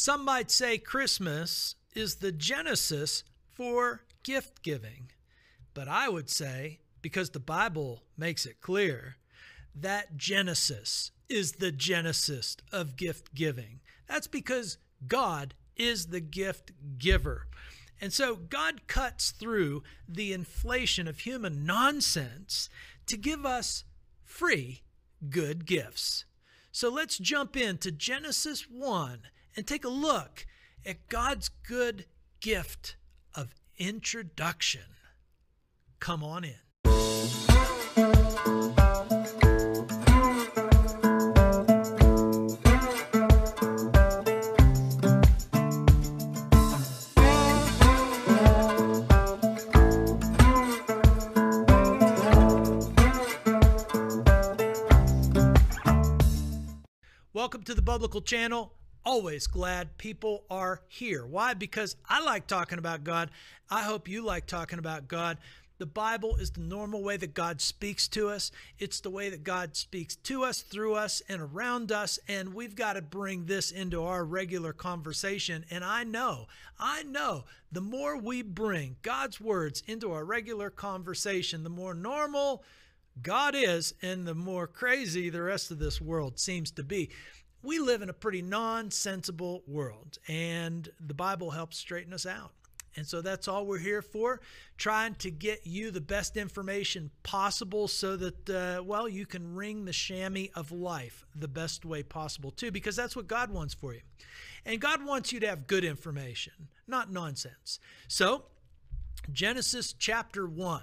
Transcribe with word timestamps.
Some 0.00 0.24
might 0.24 0.50
say 0.50 0.78
Christmas 0.78 1.74
is 1.94 2.14
the 2.14 2.32
genesis 2.32 3.22
for 3.52 4.00
gift 4.22 4.62
giving. 4.62 5.10
But 5.74 5.88
I 5.88 6.08
would 6.08 6.30
say, 6.30 6.78
because 7.02 7.28
the 7.28 7.38
Bible 7.38 8.04
makes 8.16 8.46
it 8.46 8.62
clear, 8.62 9.16
that 9.74 10.16
Genesis 10.16 11.10
is 11.28 11.52
the 11.52 11.70
genesis 11.70 12.56
of 12.72 12.96
gift 12.96 13.34
giving. 13.34 13.80
That's 14.08 14.26
because 14.26 14.78
God 15.06 15.52
is 15.76 16.06
the 16.06 16.20
gift 16.20 16.72
giver. 16.96 17.48
And 18.00 18.10
so 18.10 18.36
God 18.36 18.86
cuts 18.86 19.32
through 19.32 19.82
the 20.08 20.32
inflation 20.32 21.08
of 21.08 21.18
human 21.18 21.66
nonsense 21.66 22.70
to 23.04 23.18
give 23.18 23.44
us 23.44 23.84
free 24.24 24.80
good 25.28 25.66
gifts. 25.66 26.24
So 26.72 26.88
let's 26.88 27.18
jump 27.18 27.54
into 27.54 27.92
Genesis 27.92 28.62
1 28.62 29.24
and 29.56 29.66
take 29.66 29.84
a 29.84 29.88
look 29.88 30.46
at 30.86 31.08
God's 31.08 31.48
good 31.48 32.06
gift 32.40 32.96
of 33.34 33.54
introduction. 33.78 34.82
Come 35.98 36.22
on 36.24 36.44
in. 36.44 36.54
Welcome 57.32 57.62
to 57.62 57.74
the 57.74 57.82
Biblical 57.82 58.20
Channel. 58.20 58.74
Always 59.04 59.46
glad 59.46 59.96
people 59.96 60.44
are 60.50 60.82
here. 60.88 61.24
Why? 61.24 61.54
Because 61.54 61.96
I 62.08 62.22
like 62.22 62.46
talking 62.46 62.78
about 62.78 63.04
God. 63.04 63.30
I 63.70 63.82
hope 63.82 64.08
you 64.08 64.24
like 64.24 64.46
talking 64.46 64.78
about 64.78 65.08
God. 65.08 65.38
The 65.78 65.86
Bible 65.86 66.36
is 66.36 66.50
the 66.50 66.60
normal 66.60 67.02
way 67.02 67.16
that 67.16 67.32
God 67.32 67.62
speaks 67.62 68.06
to 68.08 68.28
us. 68.28 68.52
It's 68.78 69.00
the 69.00 69.08
way 69.08 69.30
that 69.30 69.42
God 69.42 69.74
speaks 69.74 70.14
to 70.16 70.44
us, 70.44 70.60
through 70.60 70.94
us, 70.94 71.22
and 71.26 71.40
around 71.40 71.90
us. 71.90 72.18
And 72.28 72.52
we've 72.52 72.74
got 72.74 72.92
to 72.92 73.02
bring 73.02 73.46
this 73.46 73.70
into 73.70 74.04
our 74.04 74.22
regular 74.22 74.74
conversation. 74.74 75.64
And 75.70 75.82
I 75.82 76.04
know, 76.04 76.48
I 76.78 77.02
know 77.04 77.44
the 77.72 77.80
more 77.80 78.18
we 78.18 78.42
bring 78.42 78.96
God's 79.00 79.40
words 79.40 79.82
into 79.86 80.12
our 80.12 80.26
regular 80.26 80.68
conversation, 80.68 81.64
the 81.64 81.70
more 81.70 81.94
normal 81.94 82.62
God 83.22 83.54
is 83.56 83.94
and 84.02 84.26
the 84.26 84.34
more 84.34 84.66
crazy 84.66 85.30
the 85.30 85.40
rest 85.40 85.70
of 85.70 85.78
this 85.78 85.98
world 85.98 86.38
seems 86.38 86.70
to 86.72 86.82
be. 86.82 87.08
We 87.62 87.78
live 87.78 88.00
in 88.02 88.08
a 88.08 88.14
pretty 88.14 88.42
nonsensible 88.42 89.62
world, 89.66 90.18
and 90.28 90.88
the 90.98 91.14
Bible 91.14 91.50
helps 91.50 91.76
straighten 91.76 92.12
us 92.12 92.24
out. 92.24 92.52
And 92.96 93.06
so 93.06 93.20
that's 93.20 93.46
all 93.46 93.66
we're 93.66 93.78
here 93.78 94.02
for, 94.02 94.40
trying 94.76 95.14
to 95.16 95.30
get 95.30 95.66
you 95.66 95.90
the 95.90 96.00
best 96.00 96.36
information 96.36 97.10
possible 97.22 97.86
so 97.86 98.16
that, 98.16 98.50
uh, 98.50 98.82
well, 98.82 99.08
you 99.08 99.26
can 99.26 99.54
ring 99.54 99.84
the 99.84 99.92
chamois 99.92 100.48
of 100.54 100.72
life 100.72 101.24
the 101.34 101.48
best 101.48 101.84
way 101.84 102.02
possible, 102.02 102.50
too, 102.50 102.70
because 102.70 102.96
that's 102.96 103.14
what 103.14 103.28
God 103.28 103.50
wants 103.50 103.74
for 103.74 103.94
you. 103.94 104.00
And 104.64 104.80
God 104.80 105.04
wants 105.04 105.32
you 105.32 105.40
to 105.40 105.46
have 105.46 105.66
good 105.66 105.84
information, 105.84 106.52
not 106.88 107.12
nonsense. 107.12 107.78
So, 108.08 108.44
Genesis 109.32 109.92
chapter 109.92 110.46
1 110.46 110.82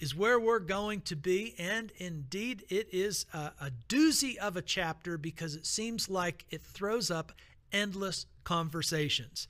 is 0.00 0.14
where 0.14 0.38
we're 0.38 0.58
going 0.58 1.00
to 1.02 1.16
be. 1.16 1.54
And 1.58 1.92
indeed, 1.96 2.64
it 2.68 2.88
is 2.92 3.26
a, 3.32 3.52
a 3.60 3.70
doozy 3.88 4.36
of 4.36 4.56
a 4.56 4.62
chapter 4.62 5.16
because 5.16 5.54
it 5.54 5.66
seems 5.66 6.08
like 6.08 6.44
it 6.50 6.62
throws 6.62 7.10
up 7.10 7.32
endless 7.72 8.26
conversations. 8.44 9.48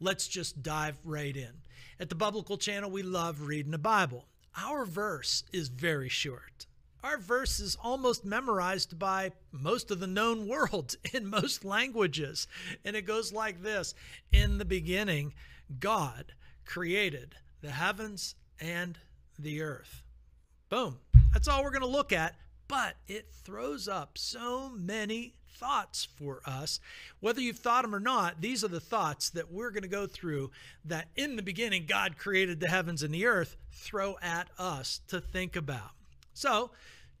Let's 0.00 0.28
just 0.28 0.62
dive 0.62 0.98
right 1.04 1.36
in. 1.36 1.62
At 1.98 2.08
the 2.08 2.14
Biblical 2.14 2.56
Channel, 2.56 2.90
we 2.90 3.02
love 3.02 3.42
reading 3.42 3.72
the 3.72 3.78
Bible. 3.78 4.26
Our 4.56 4.84
verse 4.84 5.44
is 5.52 5.68
very 5.68 6.08
short. 6.08 6.66
Our 7.02 7.18
verse 7.18 7.60
is 7.60 7.76
almost 7.82 8.24
memorized 8.24 8.98
by 8.98 9.32
most 9.52 9.90
of 9.90 10.00
the 10.00 10.06
known 10.06 10.46
world 10.48 10.96
in 11.12 11.26
most 11.26 11.64
languages. 11.64 12.46
And 12.84 12.96
it 12.96 13.02
goes 13.02 13.32
like 13.32 13.62
this 13.62 13.94
In 14.32 14.58
the 14.58 14.64
beginning, 14.64 15.34
God 15.78 16.32
created 16.64 17.36
the 17.62 17.70
heavens 17.70 18.34
and 18.60 18.98
the 19.42 19.62
earth. 19.62 20.02
Boom. 20.68 20.98
That's 21.32 21.48
all 21.48 21.62
we're 21.62 21.70
going 21.70 21.82
to 21.82 21.88
look 21.88 22.12
at. 22.12 22.36
But 22.68 22.94
it 23.08 23.26
throws 23.32 23.88
up 23.88 24.16
so 24.16 24.70
many 24.70 25.34
thoughts 25.60 26.06
for 26.16 26.40
us. 26.46 26.80
Whether 27.20 27.40
you've 27.40 27.58
thought 27.58 27.82
them 27.82 27.94
or 27.94 28.00
not, 28.00 28.40
these 28.40 28.64
are 28.64 28.68
the 28.68 28.80
thoughts 28.80 29.30
that 29.30 29.52
we're 29.52 29.70
going 29.70 29.82
to 29.82 29.88
go 29.88 30.06
through 30.06 30.50
that 30.84 31.08
in 31.16 31.36
the 31.36 31.42
beginning 31.42 31.86
God 31.86 32.16
created 32.16 32.60
the 32.60 32.68
heavens 32.68 33.02
and 33.02 33.12
the 33.12 33.26
earth, 33.26 33.56
throw 33.72 34.16
at 34.22 34.48
us 34.58 35.00
to 35.08 35.20
think 35.20 35.56
about. 35.56 35.90
So, 36.32 36.70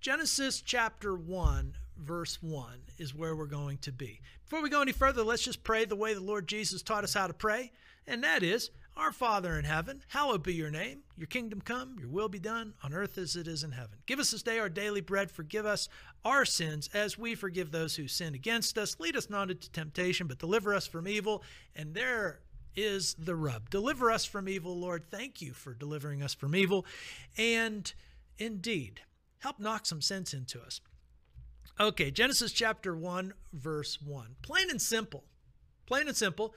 Genesis 0.00 0.62
chapter 0.62 1.14
1, 1.14 1.74
verse 1.98 2.38
1 2.40 2.66
is 2.98 3.14
where 3.14 3.36
we're 3.36 3.46
going 3.46 3.78
to 3.78 3.92
be. 3.92 4.20
Before 4.44 4.62
we 4.62 4.70
go 4.70 4.80
any 4.80 4.92
further, 4.92 5.22
let's 5.22 5.42
just 5.42 5.62
pray 5.62 5.84
the 5.84 5.96
way 5.96 6.14
the 6.14 6.20
Lord 6.20 6.46
Jesus 6.46 6.80
taught 6.80 7.04
us 7.04 7.14
how 7.14 7.26
to 7.26 7.34
pray, 7.34 7.72
and 8.06 8.24
that 8.24 8.42
is 8.42 8.70
our 8.96 9.12
Father 9.12 9.58
in 9.58 9.64
heaven, 9.64 10.02
hallowed 10.08 10.42
be 10.42 10.54
your 10.54 10.70
name. 10.70 11.02
Your 11.16 11.26
kingdom 11.26 11.60
come, 11.60 11.96
your 11.98 12.08
will 12.08 12.28
be 12.28 12.38
done 12.38 12.74
on 12.82 12.92
earth 12.92 13.18
as 13.18 13.36
it 13.36 13.46
is 13.46 13.62
in 13.62 13.72
heaven. 13.72 13.98
Give 14.06 14.18
us 14.18 14.30
this 14.30 14.42
day 14.42 14.58
our 14.58 14.68
daily 14.68 15.00
bread. 15.00 15.30
Forgive 15.30 15.66
us 15.66 15.88
our 16.24 16.44
sins 16.44 16.88
as 16.92 17.18
we 17.18 17.34
forgive 17.34 17.70
those 17.70 17.96
who 17.96 18.08
sin 18.08 18.34
against 18.34 18.76
us. 18.76 18.98
Lead 19.00 19.16
us 19.16 19.30
not 19.30 19.50
into 19.50 19.70
temptation, 19.70 20.26
but 20.26 20.38
deliver 20.38 20.74
us 20.74 20.86
from 20.86 21.08
evil. 21.08 21.42
And 21.74 21.94
there 21.94 22.40
is 22.76 23.14
the 23.18 23.34
rub. 23.36 23.70
Deliver 23.70 24.10
us 24.10 24.24
from 24.24 24.48
evil, 24.48 24.78
Lord. 24.78 25.04
Thank 25.10 25.40
you 25.40 25.52
for 25.52 25.74
delivering 25.74 26.22
us 26.22 26.34
from 26.34 26.54
evil. 26.54 26.86
And 27.36 27.92
indeed, 28.38 29.00
help 29.38 29.58
knock 29.58 29.86
some 29.86 30.00
sense 30.00 30.34
into 30.34 30.60
us. 30.60 30.80
Okay, 31.78 32.10
Genesis 32.10 32.52
chapter 32.52 32.94
1, 32.94 33.32
verse 33.52 33.98
1. 34.02 34.36
Plain 34.42 34.70
and 34.70 34.82
simple. 34.82 35.24
Plain 35.86 36.08
and 36.08 36.16
simple. 36.16 36.54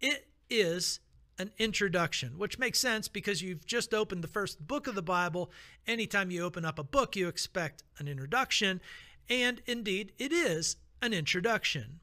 It 0.00 0.26
is 0.48 1.00
an 1.42 1.52
introduction, 1.58 2.38
which 2.38 2.58
makes 2.58 2.78
sense 2.78 3.08
because 3.08 3.42
you've 3.42 3.66
just 3.66 3.92
opened 3.92 4.24
the 4.24 4.28
first 4.28 4.66
book 4.66 4.86
of 4.86 4.94
the 4.94 5.02
Bible. 5.02 5.50
Anytime 5.86 6.30
you 6.30 6.42
open 6.42 6.64
up 6.64 6.78
a 6.78 6.84
book, 6.84 7.16
you 7.16 7.28
expect 7.28 7.82
an 7.98 8.08
introduction. 8.08 8.80
And 9.28 9.60
indeed, 9.66 10.12
it 10.18 10.32
is 10.32 10.76
an 11.02 11.12
introduction. 11.12 12.00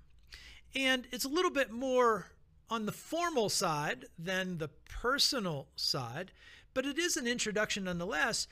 And 0.75 1.07
it's 1.11 1.25
a 1.25 1.29
little 1.29 1.51
bit 1.51 1.71
more 1.71 2.27
on 2.69 2.85
the 2.85 2.91
formal 2.91 3.49
side 3.49 4.05
than 4.17 4.57
the 4.57 4.69
personal 4.89 5.69
side, 5.75 6.31
but 6.73 6.85
it 6.85 6.99
is 6.99 7.17
an 7.17 7.25
introduction 7.25 7.85
nonetheless, 7.85 8.47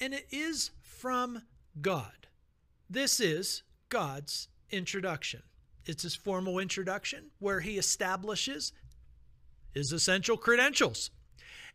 and 0.00 0.14
it 0.14 0.26
is 0.30 0.70
from 0.82 1.42
God. 1.80 2.28
This 2.88 3.18
is 3.18 3.62
God's 3.88 4.48
introduction. 4.70 5.42
It's 5.86 6.02
his 6.02 6.14
formal 6.14 6.58
introduction 6.58 7.30
where 7.38 7.60
he 7.60 7.78
establishes 7.78 8.72
his 9.76 9.92
essential 9.92 10.38
credentials. 10.38 11.10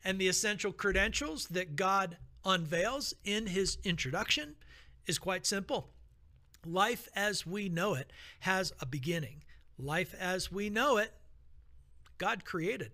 And 0.03 0.17
the 0.17 0.27
essential 0.27 0.73
credentials 0.73 1.45
that 1.49 1.75
God 1.75 2.17
unveils 2.43 3.13
in 3.23 3.45
his 3.45 3.77
introduction 3.83 4.55
is 5.05 5.19
quite 5.19 5.45
simple. 5.45 5.91
Life 6.65 7.07
as 7.15 7.45
we 7.45 7.69
know 7.69 7.93
it 7.93 8.11
has 8.39 8.73
a 8.81 8.87
beginning. 8.87 9.43
Life 9.77 10.15
as 10.19 10.51
we 10.51 10.69
know 10.69 10.97
it, 10.97 11.13
God 12.17 12.43
created 12.43 12.91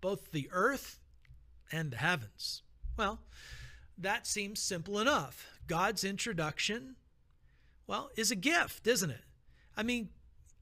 both 0.00 0.30
the 0.30 0.48
earth 0.52 1.00
and 1.72 1.90
the 1.90 1.96
heavens. 1.96 2.62
Well, 2.96 3.20
that 3.98 4.28
seems 4.28 4.60
simple 4.60 5.00
enough. 5.00 5.48
God's 5.66 6.04
introduction, 6.04 6.94
well, 7.88 8.10
is 8.16 8.30
a 8.30 8.36
gift, 8.36 8.86
isn't 8.86 9.10
it? 9.10 9.24
I 9.76 9.82
mean, 9.82 10.10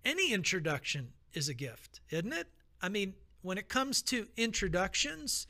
any 0.02 0.32
introduction 0.32 1.08
is 1.34 1.50
a 1.50 1.54
gift, 1.54 2.00
isn't 2.10 2.32
it? 2.32 2.48
I 2.80 2.88
mean, 2.88 3.14
when 3.42 3.58
it 3.58 3.68
comes 3.68 4.02
to 4.02 4.26
introductions, 4.36 5.46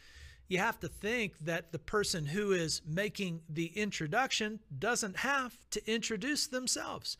you 0.48 0.58
have 0.58 0.80
to 0.80 0.88
think 0.88 1.34
that 1.40 1.72
the 1.72 1.78
person 1.78 2.26
who 2.26 2.52
is 2.52 2.82
making 2.86 3.40
the 3.48 3.66
introduction 3.66 4.60
doesn't 4.76 5.18
have 5.18 5.56
to 5.70 5.90
introduce 5.90 6.46
themselves. 6.46 7.16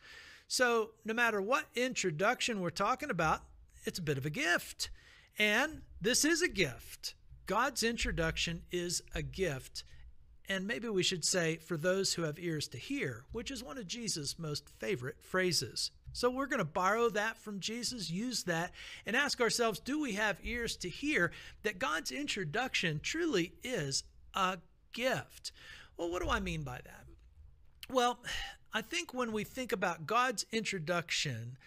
So, 0.47 0.91
no 1.05 1.13
matter 1.13 1.41
what 1.41 1.67
introduction 1.75 2.59
we're 2.59 2.71
talking 2.71 3.09
about, 3.09 3.41
it's 3.85 3.99
a 3.99 4.03
bit 4.03 4.17
of 4.17 4.25
a 4.25 4.29
gift. 4.29 4.89
And 5.39 5.81
this 6.01 6.25
is 6.25 6.41
a 6.41 6.49
gift. 6.49 7.15
God's 7.45 7.83
introduction 7.83 8.63
is 8.69 9.01
a 9.15 9.21
gift. 9.21 9.83
And 10.51 10.67
maybe 10.67 10.89
we 10.89 11.01
should 11.01 11.23
say, 11.23 11.55
for 11.55 11.77
those 11.77 12.13
who 12.13 12.23
have 12.23 12.37
ears 12.37 12.67
to 12.69 12.77
hear, 12.77 13.23
which 13.31 13.51
is 13.51 13.63
one 13.63 13.77
of 13.77 13.87
Jesus' 13.87 14.37
most 14.37 14.67
favorite 14.67 15.15
phrases. 15.21 15.91
So 16.11 16.29
we're 16.29 16.47
going 16.47 16.59
to 16.59 16.65
borrow 16.65 17.07
that 17.11 17.37
from 17.37 17.61
Jesus, 17.61 18.11
use 18.11 18.43
that, 18.43 18.73
and 19.05 19.15
ask 19.15 19.39
ourselves 19.39 19.79
do 19.79 20.01
we 20.01 20.11
have 20.15 20.39
ears 20.43 20.75
to 20.77 20.89
hear 20.89 21.31
that 21.63 21.79
God's 21.79 22.11
introduction 22.11 22.99
truly 23.01 23.53
is 23.63 24.03
a 24.33 24.57
gift? 24.91 25.53
Well, 25.95 26.11
what 26.11 26.21
do 26.21 26.27
I 26.27 26.41
mean 26.41 26.63
by 26.63 26.81
that? 26.83 27.05
Well, 27.89 28.19
I 28.73 28.81
think 28.81 29.13
when 29.13 29.31
we 29.31 29.45
think 29.45 29.71
about 29.71 30.05
God's 30.05 30.45
introduction 30.51 31.57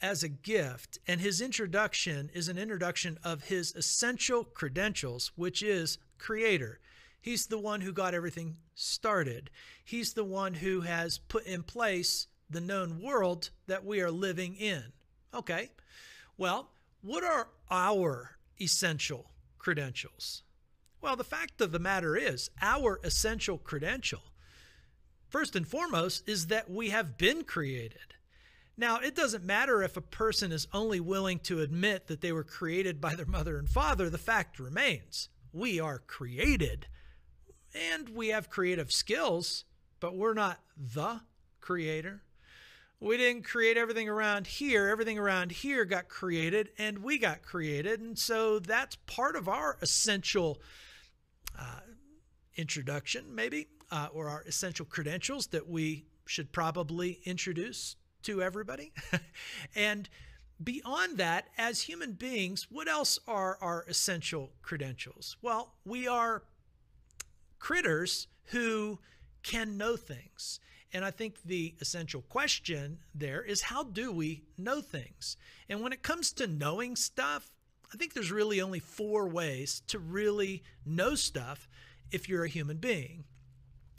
as 0.00 0.22
a 0.22 0.28
gift, 0.30 0.98
and 1.06 1.20
his 1.20 1.42
introduction 1.42 2.30
is 2.32 2.48
an 2.48 2.56
introduction 2.56 3.18
of 3.22 3.44
his 3.44 3.74
essential 3.74 4.42
credentials, 4.42 5.32
which 5.36 5.62
is 5.62 5.98
creator. 6.16 6.80
He's 7.22 7.46
the 7.46 7.58
one 7.58 7.80
who 7.80 7.92
got 7.92 8.14
everything 8.14 8.56
started. 8.74 9.48
He's 9.84 10.12
the 10.12 10.24
one 10.24 10.54
who 10.54 10.80
has 10.80 11.18
put 11.18 11.46
in 11.46 11.62
place 11.62 12.26
the 12.50 12.60
known 12.60 13.00
world 13.00 13.50
that 13.68 13.84
we 13.84 14.00
are 14.00 14.10
living 14.10 14.56
in. 14.56 14.92
Okay, 15.32 15.70
well, 16.36 16.72
what 17.00 17.22
are 17.22 17.48
our 17.70 18.38
essential 18.60 19.30
credentials? 19.56 20.42
Well, 21.00 21.14
the 21.14 21.24
fact 21.24 21.60
of 21.60 21.70
the 21.70 21.78
matter 21.78 22.16
is, 22.16 22.50
our 22.60 23.00
essential 23.04 23.56
credential, 23.56 24.22
first 25.28 25.54
and 25.54 25.66
foremost, 25.66 26.28
is 26.28 26.48
that 26.48 26.68
we 26.68 26.90
have 26.90 27.16
been 27.16 27.44
created. 27.44 28.14
Now, 28.76 28.98
it 28.98 29.14
doesn't 29.14 29.44
matter 29.44 29.82
if 29.82 29.96
a 29.96 30.00
person 30.00 30.50
is 30.50 30.66
only 30.72 30.98
willing 30.98 31.38
to 31.40 31.60
admit 31.60 32.08
that 32.08 32.20
they 32.20 32.32
were 32.32 32.44
created 32.44 33.00
by 33.00 33.14
their 33.14 33.26
mother 33.26 33.58
and 33.58 33.68
father, 33.68 34.10
the 34.10 34.18
fact 34.18 34.58
remains 34.58 35.28
we 35.52 35.78
are 35.78 35.98
created 35.98 36.86
and 37.74 38.08
we 38.10 38.28
have 38.28 38.50
creative 38.50 38.92
skills, 38.92 39.64
but 40.00 40.16
we're 40.16 40.34
not 40.34 40.60
the 40.76 41.20
creator. 41.60 42.22
We 43.00 43.16
didn't 43.16 43.42
create 43.42 43.76
everything 43.76 44.08
around 44.08 44.46
here. 44.46 44.88
Everything 44.88 45.18
around 45.18 45.50
here 45.50 45.84
got 45.84 46.08
created 46.08 46.70
and 46.78 46.98
we 46.98 47.18
got 47.18 47.42
created. 47.42 48.00
And 48.00 48.16
so 48.16 48.60
that's 48.60 48.96
part 49.06 49.34
of 49.34 49.48
our 49.48 49.76
essential 49.82 50.60
uh, 51.58 51.80
introduction, 52.56 53.34
maybe, 53.34 53.66
uh, 53.90 54.08
or 54.12 54.28
our 54.28 54.42
essential 54.42 54.86
credentials 54.86 55.48
that 55.48 55.68
we 55.68 56.04
should 56.26 56.52
probably 56.52 57.20
introduce 57.24 57.96
to 58.22 58.40
everybody. 58.40 58.92
and 59.74 60.08
beyond 60.62 61.18
that, 61.18 61.48
as 61.58 61.82
human 61.82 62.12
beings, 62.12 62.68
what 62.70 62.86
else 62.86 63.18
are 63.26 63.58
our 63.60 63.84
essential 63.88 64.52
credentials? 64.62 65.36
Well, 65.42 65.74
we 65.84 66.06
are 66.06 66.44
critters 67.62 68.26
who 68.46 68.98
can 69.44 69.76
know 69.76 69.96
things. 69.96 70.58
And 70.92 71.04
I 71.04 71.12
think 71.12 71.36
the 71.44 71.76
essential 71.80 72.22
question 72.22 72.98
there 73.14 73.40
is 73.40 73.62
how 73.62 73.84
do 73.84 74.10
we 74.10 74.42
know 74.58 74.80
things? 74.80 75.36
And 75.68 75.80
when 75.80 75.92
it 75.92 76.02
comes 76.02 76.32
to 76.32 76.48
knowing 76.48 76.96
stuff, 76.96 77.52
I 77.94 77.96
think 77.96 78.14
there's 78.14 78.32
really 78.32 78.60
only 78.60 78.80
four 78.80 79.28
ways 79.28 79.80
to 79.86 80.00
really 80.00 80.64
know 80.84 81.14
stuff 81.14 81.68
if 82.10 82.28
you're 82.28 82.44
a 82.44 82.48
human 82.48 82.78
being. 82.78 83.22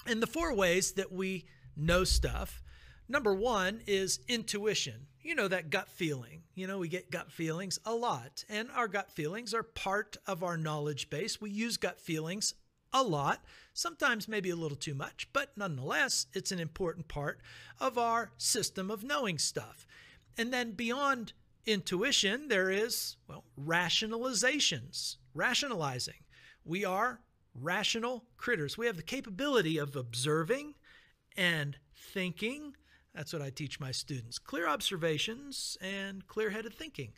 And 0.05 0.21
the 0.21 0.27
four 0.27 0.53
ways 0.53 0.91
that 0.91 1.13
we 1.13 1.45
know 1.77 2.03
stuff 2.03 2.61
Number 3.07 3.33
one 3.33 3.81
is 3.85 4.19
intuition. 4.27 5.07
You 5.21 5.35
know, 5.35 5.47
that 5.47 5.69
gut 5.69 5.87
feeling. 5.87 6.43
You 6.55 6.67
know, 6.67 6.79
we 6.79 6.87
get 6.87 7.11
gut 7.11 7.31
feelings 7.31 7.79
a 7.85 7.93
lot, 7.93 8.43
and 8.49 8.69
our 8.71 8.87
gut 8.87 9.11
feelings 9.11 9.53
are 9.53 9.63
part 9.63 10.17
of 10.25 10.43
our 10.43 10.57
knowledge 10.57 11.09
base. 11.09 11.41
We 11.41 11.49
use 11.49 11.77
gut 11.77 11.99
feelings 11.99 12.53
a 12.93 13.03
lot, 13.03 13.43
sometimes 13.73 14.27
maybe 14.27 14.49
a 14.49 14.55
little 14.55 14.77
too 14.77 14.93
much, 14.93 15.27
but 15.33 15.51
nonetheless, 15.57 16.27
it's 16.33 16.51
an 16.51 16.59
important 16.59 17.07
part 17.07 17.39
of 17.79 17.97
our 17.97 18.31
system 18.37 18.91
of 18.91 19.03
knowing 19.03 19.39
stuff. 19.39 19.87
And 20.37 20.53
then 20.53 20.71
beyond 20.71 21.33
intuition, 21.65 22.47
there 22.47 22.69
is, 22.69 23.17
well, 23.27 23.45
rationalizations, 23.59 25.17
rationalizing. 25.33 26.23
We 26.63 26.85
are 26.85 27.21
rational 27.59 28.25
critters. 28.37 28.77
We 28.77 28.85
have 28.87 28.97
the 28.97 29.03
capability 29.03 29.77
of 29.77 29.95
observing 29.95 30.75
and 31.35 31.77
thinking 31.95 32.75
that's 33.13 33.31
what 33.31 33.43
I 33.43 33.51
teach 33.51 33.79
my 33.79 33.91
students 33.91 34.39
clear 34.39 34.67
observations 34.67 35.77
and 35.81 36.27
clear 36.27 36.49
headed 36.49 36.73
thinking. 36.73 37.13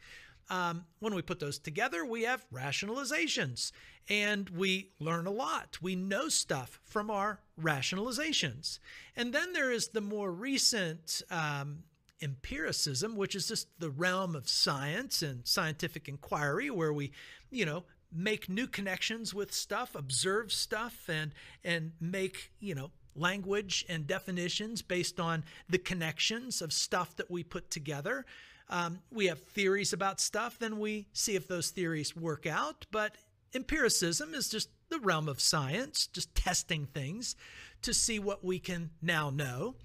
Um, 0.49 0.85
when 0.99 1.15
we 1.15 1.21
put 1.21 1.39
those 1.39 1.57
together, 1.57 2.05
we 2.05 2.23
have 2.23 2.45
rationalizations 2.53 3.71
and 4.07 4.49
we 4.49 4.91
learn 4.99 5.25
a 5.25 5.31
lot. 5.31 5.77
We 5.81 5.95
know 5.95 6.29
stuff 6.29 6.79
from 6.83 7.09
our 7.09 7.39
rationalizations. 7.59 8.79
And 9.15 9.33
then 9.33 9.53
there 9.53 9.71
is 9.71 9.87
the 9.87 10.01
more 10.01 10.31
recent 10.31 11.23
um, 11.31 11.79
empiricism, 12.21 13.15
which 13.15 13.35
is 13.35 13.47
just 13.47 13.67
the 13.79 13.89
realm 13.89 14.35
of 14.35 14.47
science 14.47 15.21
and 15.21 15.45
scientific 15.47 16.07
inquiry, 16.07 16.69
where 16.69 16.93
we, 16.93 17.11
you 17.49 17.65
know, 17.65 17.83
make 18.13 18.47
new 18.47 18.67
connections 18.67 19.33
with 19.33 19.53
stuff, 19.53 19.95
observe 19.95 20.51
stuff, 20.51 21.09
and 21.09 21.33
and 21.63 21.91
make 21.99 22.51
you 22.59 22.75
know 22.75 22.91
language 23.15 23.85
and 23.87 24.07
definitions 24.07 24.81
based 24.81 25.19
on 25.19 25.43
the 25.69 25.77
connections 25.77 26.61
of 26.61 26.71
stuff 26.73 27.15
that 27.15 27.31
we 27.31 27.43
put 27.43 27.69
together. 27.69 28.25
Um, 28.69 28.99
we 29.11 29.27
have 29.27 29.39
theories 29.39 29.93
about 29.93 30.19
stuff, 30.19 30.57
then 30.57 30.79
we 30.79 31.07
see 31.13 31.35
if 31.35 31.47
those 31.47 31.69
theories 31.69 32.15
work 32.15 32.45
out. 32.47 32.85
But 32.91 33.15
empiricism 33.53 34.33
is 34.33 34.49
just 34.49 34.69
the 34.89 34.99
realm 34.99 35.27
of 35.27 35.39
science, 35.39 36.07
just 36.07 36.33
testing 36.35 36.85
things 36.85 37.35
to 37.81 37.93
see 37.93 38.19
what 38.19 38.43
we 38.43 38.59
can 38.59 38.89
now 39.01 39.29
know. 39.29 39.75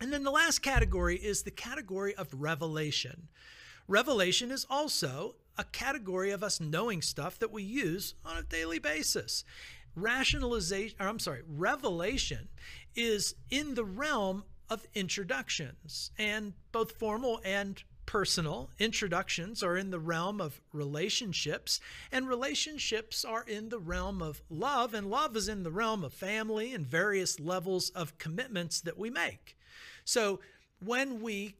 And 0.00 0.12
then 0.12 0.24
the 0.24 0.30
last 0.30 0.60
category 0.60 1.16
is 1.16 1.42
the 1.42 1.50
category 1.50 2.14
of 2.14 2.28
revelation. 2.32 3.28
Revelation 3.88 4.50
is 4.50 4.66
also 4.68 5.36
a 5.56 5.64
category 5.64 6.30
of 6.30 6.42
us 6.42 6.60
knowing 6.60 7.02
stuff 7.02 7.38
that 7.38 7.52
we 7.52 7.62
use 7.62 8.14
on 8.24 8.36
a 8.36 8.42
daily 8.42 8.78
basis 8.78 9.44
rationalization, 9.94 10.96
or 11.00 11.08
I'm 11.08 11.18
sorry, 11.18 11.42
revelation 11.46 12.48
is 12.94 13.34
in 13.50 13.74
the 13.74 13.84
realm 13.84 14.44
of 14.70 14.86
introductions, 14.94 16.10
and 16.18 16.54
both 16.72 16.92
formal 16.92 17.40
and 17.44 17.82
personal 18.06 18.70
introductions 18.78 19.62
are 19.62 19.76
in 19.76 19.90
the 19.90 19.98
realm 19.98 20.40
of 20.40 20.60
relationships, 20.72 21.80
and 22.10 22.28
relationships 22.28 23.24
are 23.24 23.44
in 23.44 23.68
the 23.68 23.78
realm 23.78 24.20
of 24.22 24.42
love, 24.50 24.94
and 24.94 25.10
love 25.10 25.36
is 25.36 25.48
in 25.48 25.62
the 25.62 25.70
realm 25.70 26.04
of 26.04 26.12
family 26.12 26.74
and 26.74 26.86
various 26.86 27.40
levels 27.40 27.90
of 27.90 28.18
commitments 28.18 28.80
that 28.80 28.98
we 28.98 29.10
make. 29.10 29.56
So 30.04 30.40
when 30.84 31.20
we 31.22 31.54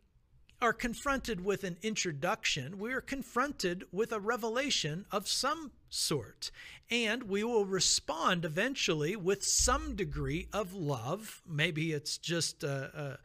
are 0.61 0.73
confronted 0.73 1.45
with 1.45 1.65
an 1.65 1.77
introduction, 1.83 2.79
we 2.79 2.93
are 2.93 3.01
confronted 3.01 3.85
with 3.91 4.13
a 4.13 4.21
revelation 4.21 5.05
of 5.11 5.27
some 5.27 5.73
sort. 5.91 6.53
And 6.89 7.25
we 7.25 7.43
will 7.43 7.65
respond 7.65 8.45
eventually 8.45 9.17
with 9.17 9.45
some 9.45 9.97
degree 9.97 10.47
of 10.53 10.73
love. 10.73 11.43
Maybe 11.49 11.93
it's 11.93 12.17
just 12.17 12.63
a, 12.63 13.19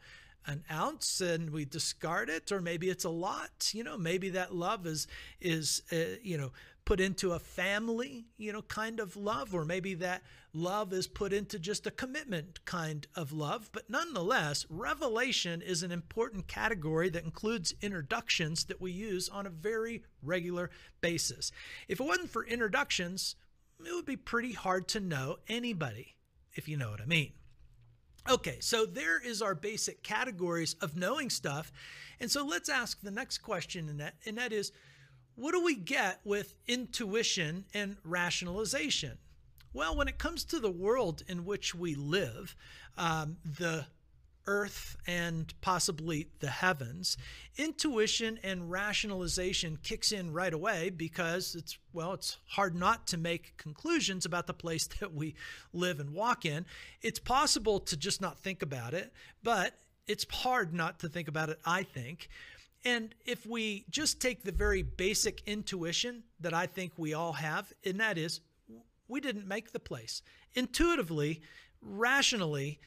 an 0.48 0.64
ounce 0.72 1.20
and 1.20 1.50
we 1.50 1.64
discard 1.64 2.30
it, 2.30 2.50
or 2.50 2.60
maybe 2.60 2.88
it's 2.88 3.04
a 3.04 3.10
lot. 3.10 3.70
You 3.72 3.84
know, 3.84 3.96
maybe 3.96 4.30
that 4.30 4.54
love 4.54 4.86
is 4.86 5.06
is 5.40 5.82
uh, 5.92 6.16
you 6.22 6.38
know 6.38 6.50
put 6.88 7.00
into 7.00 7.32
a 7.32 7.38
family, 7.38 8.24
you 8.38 8.50
know, 8.50 8.62
kind 8.62 8.98
of 8.98 9.14
love, 9.14 9.54
or 9.54 9.62
maybe 9.62 9.92
that 9.92 10.22
love 10.54 10.90
is 10.94 11.06
put 11.06 11.34
into 11.34 11.58
just 11.58 11.86
a 11.86 11.90
commitment 11.90 12.64
kind 12.64 13.06
of 13.14 13.30
love. 13.30 13.68
But 13.74 13.90
nonetheless, 13.90 14.64
revelation 14.70 15.60
is 15.60 15.82
an 15.82 15.92
important 15.92 16.48
category 16.48 17.10
that 17.10 17.24
includes 17.24 17.74
introductions 17.82 18.64
that 18.64 18.80
we 18.80 18.90
use 18.90 19.28
on 19.28 19.46
a 19.46 19.50
very 19.50 20.02
regular 20.22 20.70
basis. 21.02 21.52
If 21.88 22.00
it 22.00 22.06
wasn't 22.06 22.30
for 22.30 22.46
introductions, 22.46 23.36
it 23.84 23.94
would 23.94 24.06
be 24.06 24.16
pretty 24.16 24.52
hard 24.52 24.88
to 24.88 25.00
know 25.00 25.36
anybody, 25.46 26.16
if 26.54 26.68
you 26.68 26.78
know 26.78 26.90
what 26.90 27.02
I 27.02 27.06
mean. 27.06 27.32
Okay, 28.28 28.58
so 28.60 28.84
there 28.84 29.20
is 29.20 29.40
our 29.40 29.54
basic 29.54 30.02
categories 30.02 30.74
of 30.82 30.96
knowing 30.96 31.30
stuff. 31.30 31.72
And 32.20 32.30
so 32.30 32.44
let's 32.44 32.68
ask 32.68 33.00
the 33.00 33.10
next 33.10 33.38
question 33.38 33.96
that, 33.98 34.16
and 34.26 34.36
that 34.36 34.52
is 34.52 34.72
what 35.34 35.52
do 35.52 35.62
we 35.62 35.76
get 35.76 36.20
with 36.24 36.56
intuition 36.66 37.64
and 37.72 37.96
rationalization? 38.04 39.18
Well, 39.72 39.96
when 39.96 40.08
it 40.08 40.18
comes 40.18 40.44
to 40.46 40.58
the 40.58 40.70
world 40.70 41.22
in 41.28 41.44
which 41.44 41.74
we 41.74 41.94
live, 41.94 42.56
um, 42.96 43.36
the 43.44 43.86
earth 44.48 44.96
and 45.06 45.52
possibly 45.60 46.26
the 46.40 46.48
heavens, 46.48 47.16
intuition 47.58 48.40
and 48.42 48.70
rationalization 48.70 49.78
kicks 49.82 50.10
in 50.10 50.32
right 50.32 50.54
away 50.54 50.90
because 50.90 51.54
it's, 51.54 51.78
well, 51.92 52.14
it's 52.14 52.38
hard 52.48 52.74
not 52.74 53.06
to 53.06 53.18
make 53.18 53.56
conclusions 53.58 54.24
about 54.24 54.46
the 54.46 54.54
place 54.54 54.86
that 55.00 55.14
we 55.14 55.34
live 55.72 56.00
and 56.00 56.10
walk 56.10 56.44
in. 56.44 56.64
It's 57.02 57.20
possible 57.20 57.78
to 57.80 57.96
just 57.96 58.20
not 58.20 58.38
think 58.38 58.62
about 58.62 58.94
it, 58.94 59.12
but 59.42 59.74
it's 60.06 60.26
hard 60.30 60.72
not 60.72 60.98
to 61.00 61.08
think 61.08 61.28
about 61.28 61.50
it, 61.50 61.60
I 61.64 61.82
think. 61.82 62.28
And 62.84 63.14
if 63.26 63.44
we 63.44 63.84
just 63.90 64.20
take 64.20 64.44
the 64.44 64.52
very 64.52 64.82
basic 64.82 65.42
intuition 65.46 66.22
that 66.40 66.54
I 66.54 66.66
think 66.66 66.92
we 66.96 67.12
all 67.12 67.34
have, 67.34 67.72
and 67.84 68.00
that 68.00 68.16
is, 68.16 68.40
we 69.08 69.20
didn't 69.20 69.46
make 69.46 69.72
the 69.72 69.80
place. 69.80 70.22
Intuitively, 70.54 71.42
rationally, 71.82 72.80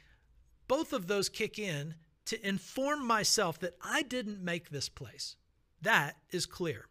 both 0.71 0.93
of 0.93 1.07
those 1.07 1.27
kick 1.27 1.59
in 1.59 1.95
to 2.23 2.47
inform 2.47 3.05
myself 3.05 3.59
that 3.59 3.75
I 3.83 4.03
didn't 4.03 4.41
make 4.41 4.69
this 4.69 4.87
place. 4.87 5.35
That 5.81 6.15
is 6.29 6.45
clear. 6.45 6.85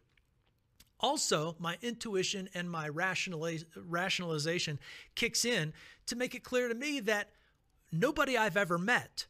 Also, 0.99 1.55
my 1.57 1.79
intuition 1.81 2.47
and 2.53 2.69
my 2.69 2.87
rationalization 2.87 4.77
kicks 5.15 5.45
in 5.45 5.73
to 6.05 6.15
make 6.15 6.35
it 6.35 6.43
clear 6.43 6.67
to 6.67 6.75
me 6.75 6.99
that 6.99 7.29
nobody 7.91 8.37
I've 8.37 8.55
ever 8.55 8.77
met 8.77 9.25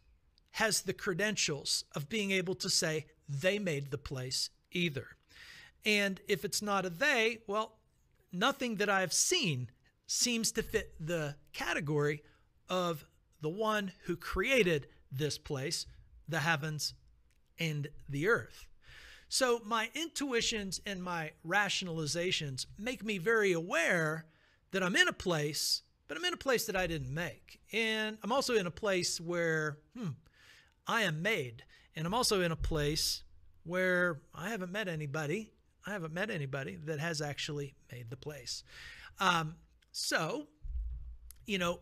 has 0.49 0.81
the 0.81 0.91
credentials 0.91 1.85
of 1.95 2.09
being 2.09 2.31
able 2.31 2.55
to 2.55 2.69
say, 2.69 3.05
they 3.29 3.57
made 3.57 3.89
the 3.89 3.97
place 3.97 4.49
either. 4.73 5.07
And 5.85 6.19
if 6.27 6.43
it's 6.43 6.61
not 6.61 6.85
a 6.85 6.89
they, 6.89 7.37
well, 7.47 7.77
nothing 8.33 8.75
that 8.75 8.89
I've 8.89 9.13
seen 9.13 9.69
seems 10.07 10.51
to 10.51 10.61
fit 10.61 10.93
the 10.99 11.35
category 11.53 12.21
of 12.67 13.05
the 13.41 13.49
one 13.49 13.91
who 14.05 14.15
created 14.15 14.87
this 15.11 15.37
place, 15.37 15.85
the 16.27 16.39
heavens 16.39 16.93
and 17.59 17.87
the 18.07 18.27
earth. 18.27 18.65
So 19.29 19.61
my 19.65 19.89
intuitions 19.93 20.81
and 20.85 21.01
my 21.01 21.31
rationalizations 21.47 22.65
make 22.77 23.03
me 23.03 23.17
very 23.17 23.53
aware 23.53 24.25
that 24.71 24.83
I'm 24.83 24.95
in 24.95 25.07
a 25.07 25.13
place, 25.13 25.83
but 26.07 26.17
I'm 26.17 26.25
in 26.25 26.33
a 26.33 26.37
place 26.37 26.65
that 26.65 26.75
I 26.75 26.87
didn't 26.87 27.13
make. 27.13 27.61
And 27.71 28.17
I'm 28.23 28.31
also 28.31 28.55
in 28.55 28.67
a 28.67 28.71
place 28.71 29.21
where, 29.21 29.77
hmm, 29.97 30.09
I 30.87 31.03
am 31.03 31.21
made. 31.21 31.63
And 31.95 32.05
I'm 32.05 32.13
also 32.13 32.41
in 32.41 32.51
a 32.51 32.57
place 32.57 33.23
where 33.63 34.21
I 34.33 34.49
haven't 34.49 34.71
met 34.71 34.87
anybody. 34.87 35.51
I 35.85 35.91
haven't 35.91 36.13
met 36.13 36.29
anybody 36.29 36.75
that 36.85 36.99
has 36.99 37.21
actually 37.21 37.75
made 37.91 38.09
the 38.09 38.17
place. 38.17 38.63
Um, 39.19 39.55
so, 39.91 40.47
you 41.45 41.57
know, 41.57 41.79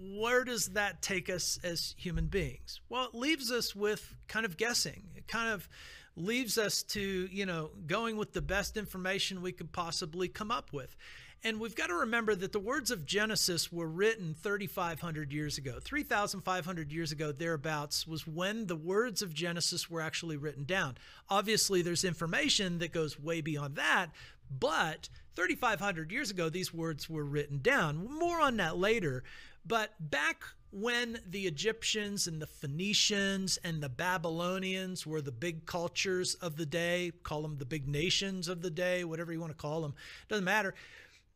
where 0.00 0.44
does 0.44 0.68
that 0.68 1.02
take 1.02 1.28
us 1.28 1.58
as 1.62 1.94
human 1.98 2.26
beings? 2.26 2.80
Well, 2.88 3.04
it 3.04 3.14
leaves 3.14 3.50
us 3.50 3.74
with 3.74 4.14
kind 4.26 4.46
of 4.46 4.56
guessing. 4.56 5.04
It 5.16 5.28
kind 5.28 5.52
of 5.52 5.68
leaves 6.16 6.58
us 6.58 6.82
to, 6.82 7.28
you 7.30 7.46
know, 7.46 7.70
going 7.86 8.16
with 8.16 8.32
the 8.32 8.42
best 8.42 8.76
information 8.76 9.40
we 9.40 9.52
could 9.52 9.72
possibly 9.72 10.28
come 10.28 10.50
up 10.50 10.72
with. 10.72 10.96
And 11.44 11.60
we've 11.60 11.76
got 11.76 11.86
to 11.86 11.94
remember 11.94 12.34
that 12.34 12.50
the 12.50 12.58
words 12.58 12.90
of 12.90 13.06
Genesis 13.06 13.70
were 13.70 13.86
written 13.86 14.34
3,500 14.34 15.32
years 15.32 15.56
ago. 15.56 15.78
3,500 15.80 16.92
years 16.92 17.12
ago, 17.12 17.30
thereabouts, 17.30 18.08
was 18.08 18.26
when 18.26 18.66
the 18.66 18.74
words 18.74 19.22
of 19.22 19.34
Genesis 19.34 19.88
were 19.88 20.00
actually 20.00 20.36
written 20.36 20.64
down. 20.64 20.98
Obviously, 21.30 21.80
there's 21.80 22.02
information 22.02 22.78
that 22.78 22.92
goes 22.92 23.20
way 23.20 23.40
beyond 23.40 23.76
that, 23.76 24.08
but 24.50 25.08
3,500 25.36 26.10
years 26.10 26.32
ago, 26.32 26.48
these 26.48 26.74
words 26.74 27.08
were 27.08 27.24
written 27.24 27.58
down. 27.58 28.08
More 28.18 28.40
on 28.40 28.56
that 28.56 28.76
later. 28.76 29.22
But 29.66 29.92
back 29.98 30.42
when 30.70 31.20
the 31.26 31.46
Egyptians 31.46 32.26
and 32.26 32.40
the 32.40 32.46
Phoenicians 32.46 33.58
and 33.64 33.82
the 33.82 33.88
Babylonians 33.88 35.06
were 35.06 35.20
the 35.20 35.32
big 35.32 35.66
cultures 35.66 36.34
of 36.34 36.56
the 36.56 36.66
day, 36.66 37.12
call 37.22 37.42
them 37.42 37.56
the 37.58 37.64
big 37.64 37.88
nations 37.88 38.48
of 38.48 38.62
the 38.62 38.70
day, 38.70 39.04
whatever 39.04 39.32
you 39.32 39.40
want 39.40 39.52
to 39.52 39.58
call 39.58 39.80
them, 39.80 39.94
doesn't 40.28 40.44
matter 40.44 40.74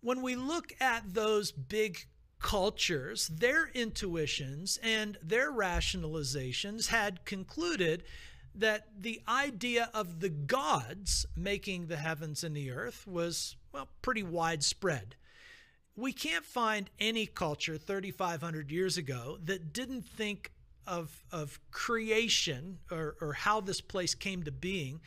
when 0.02 0.20
we 0.20 0.34
look 0.34 0.74
at 0.80 1.14
those 1.14 1.52
big 1.52 2.06
cultures, 2.40 3.28
their 3.28 3.70
intuitions 3.72 4.78
and 4.82 5.16
their 5.22 5.50
rationalizations 5.52 6.88
had 6.88 7.24
concluded 7.24 8.02
that 8.54 8.88
the 8.98 9.22
idea 9.28 9.88
of 9.94 10.20
the 10.20 10.28
gods 10.28 11.24
making 11.36 11.86
the 11.86 11.96
heavens 11.96 12.44
and 12.44 12.54
the 12.54 12.70
earth 12.70 13.06
was, 13.06 13.56
well, 13.72 13.88
pretty 14.02 14.24
widespread. 14.24 15.14
We 15.94 16.12
can't 16.12 16.44
find 16.44 16.88
any 16.98 17.26
culture 17.26 17.76
3,500 17.76 18.70
years 18.70 18.96
ago 18.96 19.38
that 19.44 19.72
didn't 19.72 20.02
think 20.02 20.52
of, 20.86 21.24
of 21.30 21.60
creation 21.70 22.78
or, 22.90 23.16
or 23.20 23.34
how 23.34 23.60
this 23.60 23.80
place 23.80 24.14
came 24.14 24.42
to 24.44 24.50
being 24.50 25.00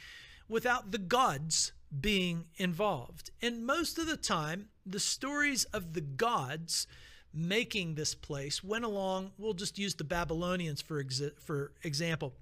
without 0.47 0.91
the 0.91 0.97
gods 0.99 1.71
being 1.99 2.45
involved. 2.57 3.31
And 3.41 3.65
most 3.65 3.97
of 3.97 4.05
the 4.07 4.17
time, 4.17 4.69
the 4.85 4.99
stories 4.99 5.63
of 5.65 5.93
the 5.93 6.01
gods 6.01 6.87
making 7.33 7.95
this 7.95 8.15
place 8.15 8.63
went 8.63 8.85
along. 8.85 9.31
We'll 9.37 9.53
just 9.53 9.77
use 9.77 9.95
the 9.95 10.03
Babylonians 10.03 10.81
for, 10.81 11.03
for 11.39 11.73
example. 11.83 12.33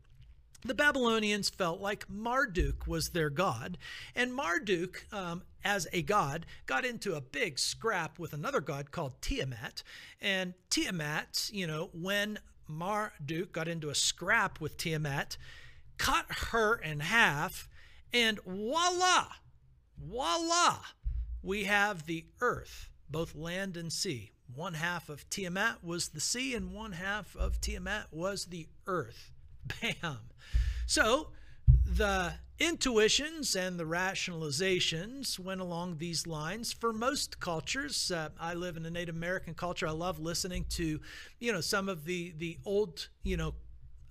The 0.65 0.73
Babylonians 0.73 1.49
felt 1.49 1.81
like 1.81 2.09
Marduk 2.09 2.87
was 2.87 3.09
their 3.09 3.29
god, 3.29 3.77
and 4.15 4.33
Marduk, 4.33 5.05
um, 5.11 5.43
as 5.61 5.87
a 5.91 6.01
god, 6.01 6.45
got 6.65 6.85
into 6.85 7.15
a 7.15 7.21
big 7.21 7.59
scrap 7.59 8.17
with 8.17 8.31
another 8.31 8.61
god 8.61 8.91
called 8.91 9.21
Tiamat. 9.21 9.83
And 10.21 10.53
Tiamat, 10.69 11.49
you 11.51 11.67
know, 11.67 11.89
when 11.91 12.39
Marduk 12.65 13.51
got 13.51 13.67
into 13.67 13.89
a 13.89 13.95
scrap 13.95 14.61
with 14.61 14.77
Tiamat, 14.77 15.35
cut 15.97 16.27
her 16.51 16.75
in 16.75 17.01
half, 17.01 17.67
and 18.13 18.39
voila, 18.45 19.27
voila, 19.97 20.77
we 21.41 21.65
have 21.65 22.05
the 22.05 22.25
earth, 22.39 22.89
both 23.09 23.35
land 23.35 23.75
and 23.75 23.91
sea. 23.91 24.31
One 24.55 24.75
half 24.75 25.09
of 25.09 25.29
Tiamat 25.29 25.83
was 25.83 26.09
the 26.09 26.21
sea, 26.21 26.55
and 26.55 26.73
one 26.73 26.93
half 26.93 27.35
of 27.35 27.59
Tiamat 27.59 28.13
was 28.13 28.45
the 28.45 28.69
earth. 28.87 29.32
Bam. 29.81 30.17
So 30.85 31.29
the 31.85 32.33
intuitions 32.59 33.55
and 33.55 33.79
the 33.79 33.83
rationalizations 33.83 35.39
went 35.39 35.59
along 35.59 35.97
these 35.97 36.27
lines 36.27 36.71
for 36.71 36.93
most 36.93 37.39
cultures 37.39 38.11
uh, 38.11 38.29
i 38.39 38.53
live 38.53 38.77
in 38.77 38.85
a 38.85 38.91
native 38.91 39.15
american 39.15 39.55
culture 39.55 39.87
i 39.87 39.91
love 39.91 40.19
listening 40.19 40.63
to 40.69 40.99
you 41.39 41.51
know 41.51 41.59
some 41.59 41.89
of 41.89 42.05
the 42.05 42.31
the 42.37 42.57
old 42.63 43.09
you 43.23 43.35
know 43.35 43.53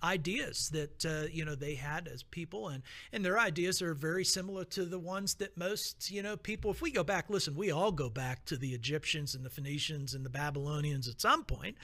ideas 0.03 0.69
that 0.69 1.05
uh, 1.05 1.27
you 1.31 1.45
know 1.45 1.55
they 1.55 1.75
had 1.75 2.07
as 2.07 2.23
people. 2.23 2.67
And 2.67 2.83
and 3.11 3.23
their 3.23 3.39
ideas 3.39 3.81
are 3.81 3.93
very 3.93 4.25
similar 4.25 4.65
to 4.65 4.85
the 4.85 4.99
ones 4.99 5.35
that 5.35 5.57
most 5.57 6.11
you 6.11 6.21
know 6.21 6.35
people 6.35 6.71
if 6.71 6.81
we 6.81 6.91
go 6.91 7.03
back 7.03 7.29
listen 7.29 7.55
we 7.55 7.71
all 7.71 7.91
go 7.91 8.09
back 8.09 8.45
to 8.45 8.57
the 8.57 8.73
egyptians 8.73 9.35
and 9.35 9.45
the 9.45 9.49
phoenicians 9.49 10.13
and 10.13 10.25
the 10.25 10.29
babylonians 10.29 11.07
at 11.07 11.21
some 11.21 11.43
point. 11.43 11.77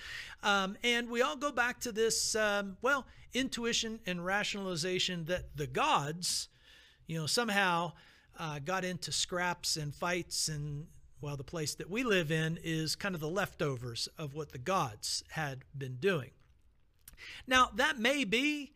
Um, 0.43 0.77
and 0.83 1.09
we 1.09 1.21
all 1.21 1.35
go 1.35 1.51
back 1.51 1.79
to 1.81 1.91
this 1.91 2.35
um, 2.35 2.77
well 2.81 3.05
intuition 3.33 3.99
and 4.05 4.25
rationalization 4.25 5.25
that 5.25 5.55
the 5.55 5.67
gods 5.67 6.49
you 7.07 7.17
know 7.17 7.27
somehow 7.27 7.93
uh, 8.37 8.59
got 8.59 8.83
into 8.83 9.11
scraps 9.11 9.77
and 9.77 9.93
fights 9.93 10.49
and 10.49 10.87
well 11.21 11.37
the 11.37 11.43
place 11.43 11.75
that 11.75 11.89
we 11.89 12.03
live 12.03 12.31
in 12.31 12.59
is 12.63 12.95
kind 12.95 13.15
of 13.15 13.21
the 13.21 13.29
leftovers 13.29 14.09
of 14.17 14.33
what 14.33 14.51
the 14.51 14.57
gods 14.57 15.23
had 15.29 15.63
been 15.77 15.95
doing 15.95 16.31
now, 17.47 17.69
that 17.75 17.99
may 17.99 18.23
be, 18.23 18.73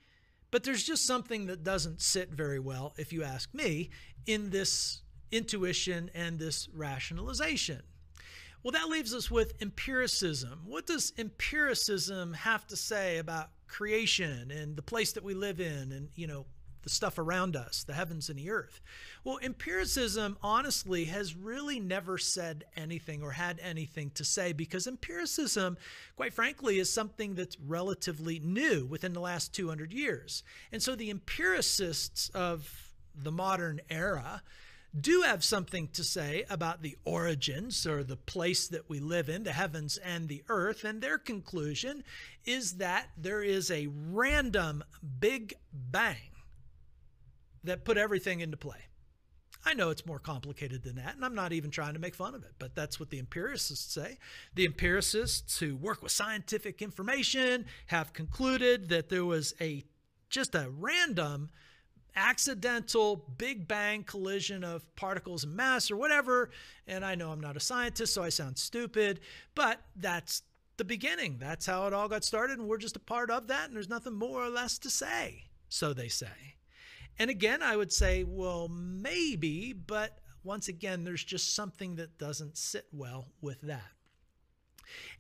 but 0.52 0.64
there's 0.64 0.84
just 0.84 1.06
something 1.06 1.48
that 1.48 1.64
doesn't 1.64 2.02
sit 2.02 2.30
very 2.30 2.60
well, 2.60 2.94
if 2.98 3.12
you 3.12 3.24
ask 3.24 3.54
me, 3.54 3.90
in 4.26 4.50
this 4.50 5.02
intuition 5.32 6.10
and 6.14 6.40
this 6.40 6.70
rationalization. 6.74 7.82
Well, 8.62 8.72
that 8.72 8.88
leaves 8.88 9.14
us 9.14 9.30
with 9.30 9.54
empiricism. 9.62 10.62
What 10.66 10.86
does 10.86 11.12
empiricism 11.18 12.34
have 12.34 12.66
to 12.68 12.78
say 12.78 13.18
about 13.18 13.50
creation 13.68 14.52
and 14.52 14.76
the 14.76 14.82
place 14.82 15.12
that 15.14 15.24
we 15.24 15.34
live 15.34 15.60
in 15.60 15.92
and, 15.92 16.10
you 16.16 16.28
know, 16.28 16.46
the 16.84 16.90
stuff 16.90 17.18
around 17.18 17.56
us, 17.56 17.84
the 17.84 17.94
heavens 17.94 18.30
and 18.30 18.38
the 18.38 18.50
earth. 18.50 18.82
Well, 19.24 19.40
empiricism, 19.42 20.38
honestly, 20.42 21.06
has 21.06 21.36
really 21.36 21.80
never 21.80 22.18
said 22.18 22.66
anything 22.76 23.24
or 23.24 23.32
had 23.32 23.60
anything 23.62 24.12
to 24.12 24.24
say 24.24 24.54
because 24.54 24.86
empiricism, 24.86 25.78
quite 26.16 26.34
frankly, 26.34 26.80
is 26.80 26.92
something 26.92 27.36
that's 27.36 27.60
relatively 27.60 28.40
new 28.40 28.86
within 28.86 29.14
the 29.14 29.20
last 29.20 29.54
200 29.54 29.92
years. 29.92 30.44
And 30.72 30.84
so 30.84 30.96
the 30.96 31.10
empiricists 31.10 32.30
of 32.30 32.92
the 33.16 33.32
modern 33.32 33.80
era 33.90 34.42
do 35.00 35.22
have 35.22 35.44
something 35.44 35.88
to 35.88 36.04
say 36.04 36.46
about 36.50 36.82
the 36.82 36.96
origins 37.04 37.88
or 37.88 38.04
the 38.04 38.16
place 38.16 38.68
that 38.68 38.90
we 38.90 39.00
live 39.00 39.28
in, 39.28 39.44
the 39.44 39.52
heavens 39.52 39.98
and 39.98 40.28
the 40.28 40.44
earth. 40.50 40.84
And 40.84 41.02
their 41.02 41.18
conclusion 41.18 42.04
is 42.46 42.74
that 42.74 43.08
there 43.18 43.42
is 43.42 43.72
a 43.72 43.88
random 44.12 44.84
big 45.20 45.56
bang 45.74 46.33
that 47.64 47.86
put 47.86 47.98
everything 47.98 48.42
into 48.42 48.58
play. 48.58 48.88
I 49.66 49.74
know 49.74 49.90
it's 49.92 50.06
more 50.06 50.20
complicated 50.20 50.84
than 50.84 50.96
that, 50.96 51.16
and 51.16 51.24
I'm 51.24 51.36
not 51.36 51.54
even 51.54 51.72
trying 51.72 51.94
to 51.94 52.00
make 52.00 52.16
fun 52.16 52.36
of 52.36 52.44
it, 52.44 52.54
but 52.60 52.76
that's 52.76 53.00
what 53.00 53.10
the 53.10 53.20
empiricists 53.20 53.94
say. 53.94 54.18
The 54.56 54.66
empiricists 54.66 55.60
who 55.60 55.78
work 55.78 56.04
with 56.04 56.12
scientific 56.12 56.82
information 56.82 57.66
have 57.88 58.12
concluded 58.12 58.90
that 58.90 59.10
there 59.10 59.24
was 59.24 59.54
a 59.62 59.84
just 60.30 60.56
a 60.56 60.70
random 60.70 61.50
accidental 62.16 63.16
big 63.38 63.68
bang 63.68 64.04
collision 64.04 64.64
of 64.64 64.94
particles 64.96 65.44
and 65.44 65.56
mass 65.56 65.90
or 65.90 65.96
whatever. 65.96 66.50
And 66.88 67.06
I 67.06 67.16
know 67.16 67.32
I'm 67.32 67.40
not 67.40 67.58
a 67.58 67.62
scientist, 67.62 68.14
so 68.14 68.24
I 68.24 68.30
sound 68.30 68.58
stupid, 68.58 69.20
but 69.56 69.80
that's 69.96 70.44
the 70.78 70.84
beginning. 70.84 71.38
That's 71.40 71.66
how 71.66 71.88
it 71.88 71.94
all 71.94 72.10
got 72.10 72.24
started, 72.24 72.60
and 72.60 72.68
we're 72.68 72.78
just 72.78 72.96
a 72.96 73.00
part 73.00 73.30
of 73.30 73.48
that, 73.48 73.68
and 73.68 73.76
there's 73.76 73.90
nothing 73.90 74.14
more 74.14 74.44
or 74.44 74.50
less 74.50 74.78
to 74.80 74.90
say, 74.90 75.46
so 75.70 75.94
they 75.94 76.08
say. 76.08 76.56
And 77.20 77.30
again, 77.30 77.62
I 77.62 77.76
would 77.76 77.94
say, 77.94 78.24
well, 78.24 78.68
maybe, 78.70 79.74
but 79.74 80.20
once 80.44 80.68
again, 80.68 81.04
there's 81.04 81.24
just 81.24 81.56
something 81.56 81.96
that 81.96 82.18
doesn't 82.18 82.58
sit 82.58 82.86
well 82.92 83.28
with 83.42 83.62
that. 83.62 83.92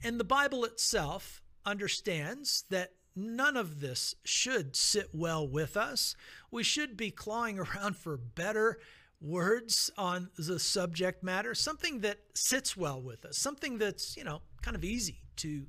And 0.03 0.19
the 0.19 0.25
Bible 0.25 0.65
itself 0.65 1.41
understands 1.65 2.65
that 2.69 2.91
none 3.15 3.55
of 3.55 3.79
this 3.79 4.15
should 4.23 4.75
sit 4.75 5.09
well 5.13 5.47
with 5.47 5.77
us. 5.77 6.15
We 6.51 6.63
should 6.63 6.97
be 6.97 7.11
clawing 7.11 7.59
around 7.77 7.95
for 7.95 8.17
better 8.17 8.79
words 9.21 9.89
on 9.97 10.29
the 10.37 10.59
subject 10.59 11.23
matter, 11.23 11.55
something 11.55 12.01
that 12.01 12.19
sits 12.33 12.75
well 12.75 13.01
with 13.01 13.23
us, 13.23 13.37
something 13.37 13.77
that's, 13.77 14.17
you 14.17 14.23
know, 14.23 14.41
kind 14.61 14.75
of 14.75 14.83
easy 14.83 15.19
to 15.37 15.65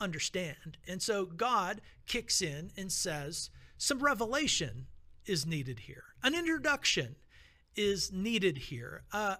understand. 0.00 0.76
And 0.86 1.00
so 1.00 1.24
God 1.24 1.80
kicks 2.06 2.42
in 2.42 2.70
and 2.76 2.92
says 2.92 3.50
some 3.78 4.00
revelation 4.00 4.86
is 5.30 5.46
needed 5.46 5.78
here. 5.78 6.02
An 6.24 6.34
introduction 6.34 7.14
is 7.76 8.12
needed 8.12 8.58
here. 8.58 9.02
Uh, 9.12 9.36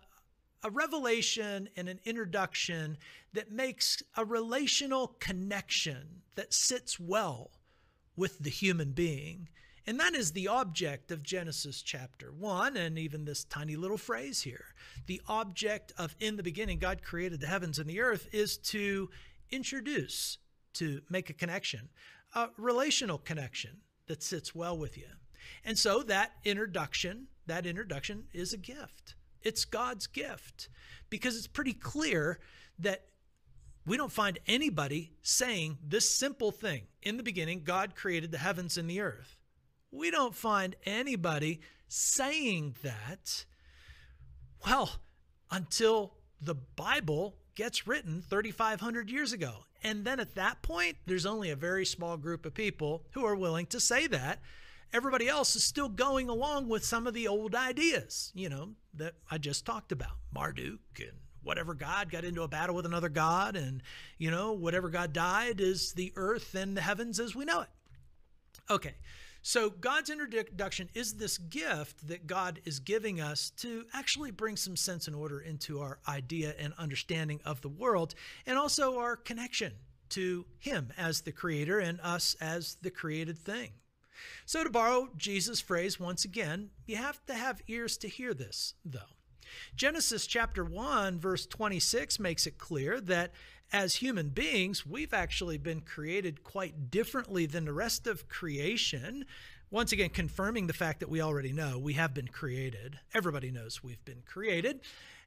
a 0.63 0.71
revelation 0.71 1.69
and 1.77 1.89
an 1.89 1.99
introduction 2.05 2.97
that 3.33 3.51
makes 3.51 4.03
a 4.17 4.25
relational 4.25 5.17
connection 5.19 6.23
that 6.37 6.55
sits 6.55 7.01
well 7.01 7.51
with 8.17 8.39
the 8.39 8.51
human 8.51 8.93
being. 8.93 9.49
And 9.87 9.99
that 9.99 10.15
is 10.15 10.33
the 10.33 10.47
object 10.47 11.11
of 11.11 11.23
Genesis 11.23 11.83
chapter 11.83 12.31
1, 12.31 12.77
and 12.77 12.99
even 12.99 13.25
this 13.25 13.45
tiny 13.45 13.75
little 13.75 13.99
phrase 13.99 14.43
here. 14.43 14.67
The 15.07 15.21
object 15.27 15.93
of 15.99 16.15
in 16.21 16.37
the 16.37 16.43
beginning, 16.43 16.79
God 16.79 17.03
created 17.03 17.41
the 17.41 17.47
heavens 17.47 17.79
and 17.79 17.89
the 17.89 18.01
earth 18.01 18.29
is 18.33 18.59
to 18.59 19.11
introduce, 19.51 20.39
to 20.75 21.01
make 21.11 21.31
a 21.31 21.35
connection, 21.35 21.89
a 22.35 22.51
relational 22.57 23.19
connection 23.19 23.79
that 24.07 24.23
sits 24.23 24.55
well 24.55 24.79
with 24.79 24.97
you. 24.97 25.07
And 25.65 25.79
so 25.79 26.03
that 26.03 26.33
introduction, 26.45 27.27
that 27.47 27.67
introduction 27.67 28.25
is 28.33 28.53
a 28.53 28.59
gift. 28.59 29.15
It's 29.43 29.65
God's 29.65 30.07
gift 30.07 30.69
because 31.09 31.37
it's 31.37 31.47
pretty 31.47 31.73
clear 31.73 32.39
that 32.79 33.07
we 33.87 33.97
don't 33.97 34.13
find 34.13 34.39
anybody 34.47 35.13
saying 35.23 35.79
this 35.83 36.09
simple 36.09 36.53
thing. 36.53 36.83
In 37.03 37.17
the 37.17 37.23
beginning, 37.23 37.63
God 37.65 37.97
created 37.97 38.31
the 38.31 38.39
heavens 38.39 38.77
and 38.77 38.89
the 38.89 39.01
earth. 39.01 39.39
We 39.91 40.11
don't 40.11 40.35
find 40.35 40.77
anybody 40.85 41.61
saying 41.89 42.77
that, 42.83 43.45
well, 44.65 45.01
until 45.51 46.15
the 46.41 46.55
Bible 46.55 47.37
gets 47.55 47.87
written 47.87 48.23
3,500 48.23 49.11
years 49.11 49.33
ago. 49.33 49.65
And 49.83 50.05
then 50.05 50.21
at 50.21 50.35
that 50.35 50.63
point, 50.63 50.97
there's 51.07 51.27
only 51.27 51.51
a 51.51 51.57
very 51.57 51.85
small 51.85 52.17
group 52.17 52.47
of 52.47 52.55
people 52.55 53.05
who 53.13 53.25
are 53.25 53.35
willing 53.35 53.67
to 53.67 53.81
say 53.81 54.07
that. 54.09 54.41
Everybody 54.93 55.29
else 55.29 55.55
is 55.55 55.63
still 55.63 55.89
going 55.89 56.29
along 56.29 56.69
with 56.69 56.85
some 56.85 57.07
of 57.07 57.15
the 57.15 57.29
old 57.29 57.55
ideas, 57.55 58.33
you 58.35 58.49
know, 58.49 58.71
that 58.95 59.15
I 59.31 59.39
just 59.39 59.65
talked 59.65 59.93
about 59.93 60.17
Marduk 60.35 60.81
and 60.99 61.13
whatever 61.43 61.75
God 61.75 62.11
got 62.11 62.25
into 62.25 62.43
a 62.43 62.49
battle 62.49 62.75
with 62.75 62.87
another 62.87 63.09
God, 63.09 63.57
and, 63.57 63.83
you 64.19 64.31
know, 64.31 64.53
whatever 64.53 64.89
God 64.91 65.13
died 65.13 65.61
is 65.61 65.93
the 65.93 66.13
earth 66.17 66.55
and 66.55 66.77
the 66.77 66.81
heavens 66.81 67.21
as 67.21 67.35
we 67.35 67.45
know 67.45 67.61
it. 67.61 67.69
Okay, 68.69 68.95
so 69.43 69.71
God's 69.71 70.11
introduction 70.11 70.91
is 70.93 71.15
this 71.15 71.39
gift 71.39 72.09
that 72.09 72.27
God 72.27 72.61
is 72.65 72.79
giving 72.79 73.21
us 73.21 73.51
to 73.59 73.87
actually 73.95 74.33
bring 74.33 74.57
some 74.57 74.77
sense 74.77 75.07
and 75.07 75.17
order 75.17 75.41
into 75.41 75.81
our 75.81 75.99
idea 76.07 76.55
and 76.59 76.75
understanding 76.79 77.41
of 77.45 77.63
the 77.63 77.69
world, 77.69 78.15
and 78.45 78.59
also 78.59 78.99
our 78.99 79.17
connection 79.17 79.73
to 80.11 80.45
Him 80.59 80.93
as 80.99 81.23
the 81.23 81.33
creator 81.33 81.79
and 81.79 82.01
us 82.01 82.37
as 82.41 82.77
the 82.83 82.91
created 82.91 83.39
thing. 83.39 83.71
So, 84.47 84.65
to 84.65 84.71
borrow 84.71 85.09
Jesus' 85.17 85.61
phrase 85.61 86.01
once 86.01 86.25
again, 86.25 86.71
you 86.87 86.97
have 86.97 87.25
to 87.27 87.35
have 87.35 87.63
ears 87.69 87.97
to 87.99 88.09
hear 88.09 88.35
this, 88.35 88.75
though. 88.85 89.01
Genesis 89.75 90.27
chapter 90.27 90.65
1, 90.65 91.19
verse 91.19 91.47
26 91.47 92.19
makes 92.21 92.47
it 92.47 92.59
clear 92.59 93.01
that 93.01 93.33
as 93.73 93.97
human 93.97 94.31
beings, 94.31 94.85
we've 94.85 95.15
actually 95.15 95.59
been 95.59 95.81
created 95.81 96.43
quite 96.43 96.91
differently 96.91 97.47
than 97.47 97.65
the 97.65 97.73
rest 97.73 98.07
of 98.07 98.29
creation. 98.29 99.25
Once 99.71 99.93
again, 99.93 100.11
confirming 100.11 100.67
the 100.67 100.73
fact 100.73 101.01
that 101.01 101.09
we 101.09 101.21
already 101.21 101.53
know 101.53 101.79
we 101.79 101.93
have 101.93 102.13
been 102.13 102.27
created. 102.27 102.99
Everybody 103.15 103.51
knows 103.51 103.83
we've 103.83 104.05
been 104.05 104.23
created. 104.27 104.81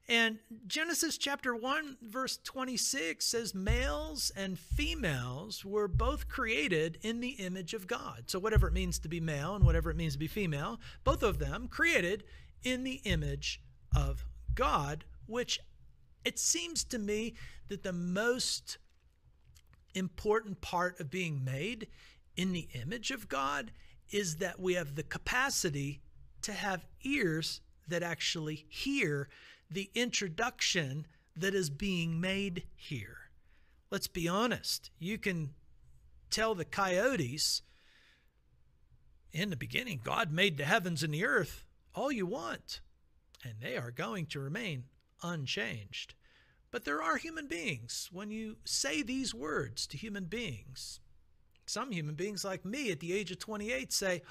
And 0.06 0.38
Genesis 0.66 1.16
chapter 1.16 1.56
1, 1.56 1.96
verse 2.02 2.38
26 2.44 3.24
says, 3.24 3.54
Males 3.54 4.30
and 4.36 4.58
females 4.58 5.64
were 5.64 5.88
both 5.88 6.28
created 6.28 6.98
in 7.02 7.20
the 7.20 7.30
image 7.30 7.72
of 7.72 7.86
God. 7.86 8.24
So, 8.26 8.38
whatever 8.38 8.68
it 8.68 8.74
means 8.74 8.98
to 9.00 9.08
be 9.08 9.20
male 9.20 9.54
and 9.54 9.64
whatever 9.64 9.90
it 9.90 9.96
means 9.96 10.12
to 10.12 10.18
be 10.18 10.26
female, 10.26 10.78
both 11.04 11.22
of 11.22 11.38
them 11.38 11.68
created 11.68 12.24
in 12.62 12.84
the 12.84 13.00
image 13.04 13.62
of 13.96 14.26
God, 14.54 15.04
which 15.26 15.58
it 16.24 16.38
seems 16.38 16.84
to 16.84 16.98
me 16.98 17.34
that 17.68 17.82
the 17.82 17.92
most 17.92 18.78
important 19.94 20.60
part 20.60 21.00
of 21.00 21.10
being 21.10 21.44
made 21.44 21.86
in 22.36 22.52
the 22.52 22.68
image 22.74 23.10
of 23.10 23.28
God 23.28 23.70
is 24.10 24.36
that 24.36 24.60
we 24.60 24.74
have 24.74 24.96
the 24.96 25.02
capacity 25.02 26.02
to 26.42 26.52
have 26.52 26.84
ears 27.02 27.60
that 27.88 28.02
actually 28.02 28.66
hear 28.68 29.28
the 29.70 29.90
introduction 29.94 31.06
that 31.36 31.54
is 31.54 31.70
being 31.70 32.20
made 32.20 32.64
here. 32.76 33.30
Let's 33.90 34.06
be 34.06 34.28
honest. 34.28 34.90
You 34.98 35.18
can 35.18 35.50
tell 36.30 36.54
the 36.54 36.64
coyotes 36.64 37.62
in 39.32 39.50
the 39.50 39.56
beginning, 39.56 40.00
God 40.02 40.32
made 40.32 40.56
the 40.56 40.64
heavens 40.64 41.02
and 41.02 41.12
the 41.12 41.24
earth 41.24 41.64
all 41.94 42.12
you 42.12 42.24
want, 42.24 42.80
and 43.42 43.54
they 43.60 43.76
are 43.76 43.90
going 43.90 44.26
to 44.26 44.40
remain 44.40 44.84
unchanged. 45.22 46.14
But 46.70 46.84
there 46.84 47.02
are 47.02 47.16
human 47.16 47.46
beings. 47.46 48.08
When 48.12 48.30
you 48.30 48.56
say 48.64 49.02
these 49.02 49.34
words 49.34 49.86
to 49.88 49.96
human 49.96 50.24
beings, 50.24 51.00
some 51.66 51.92
human 51.92 52.14
beings 52.14 52.44
like 52.44 52.64
me 52.64 52.90
at 52.90 53.00
the 53.00 53.12
age 53.12 53.30
of 53.30 53.38
28 53.38 53.92
say, 53.92 54.22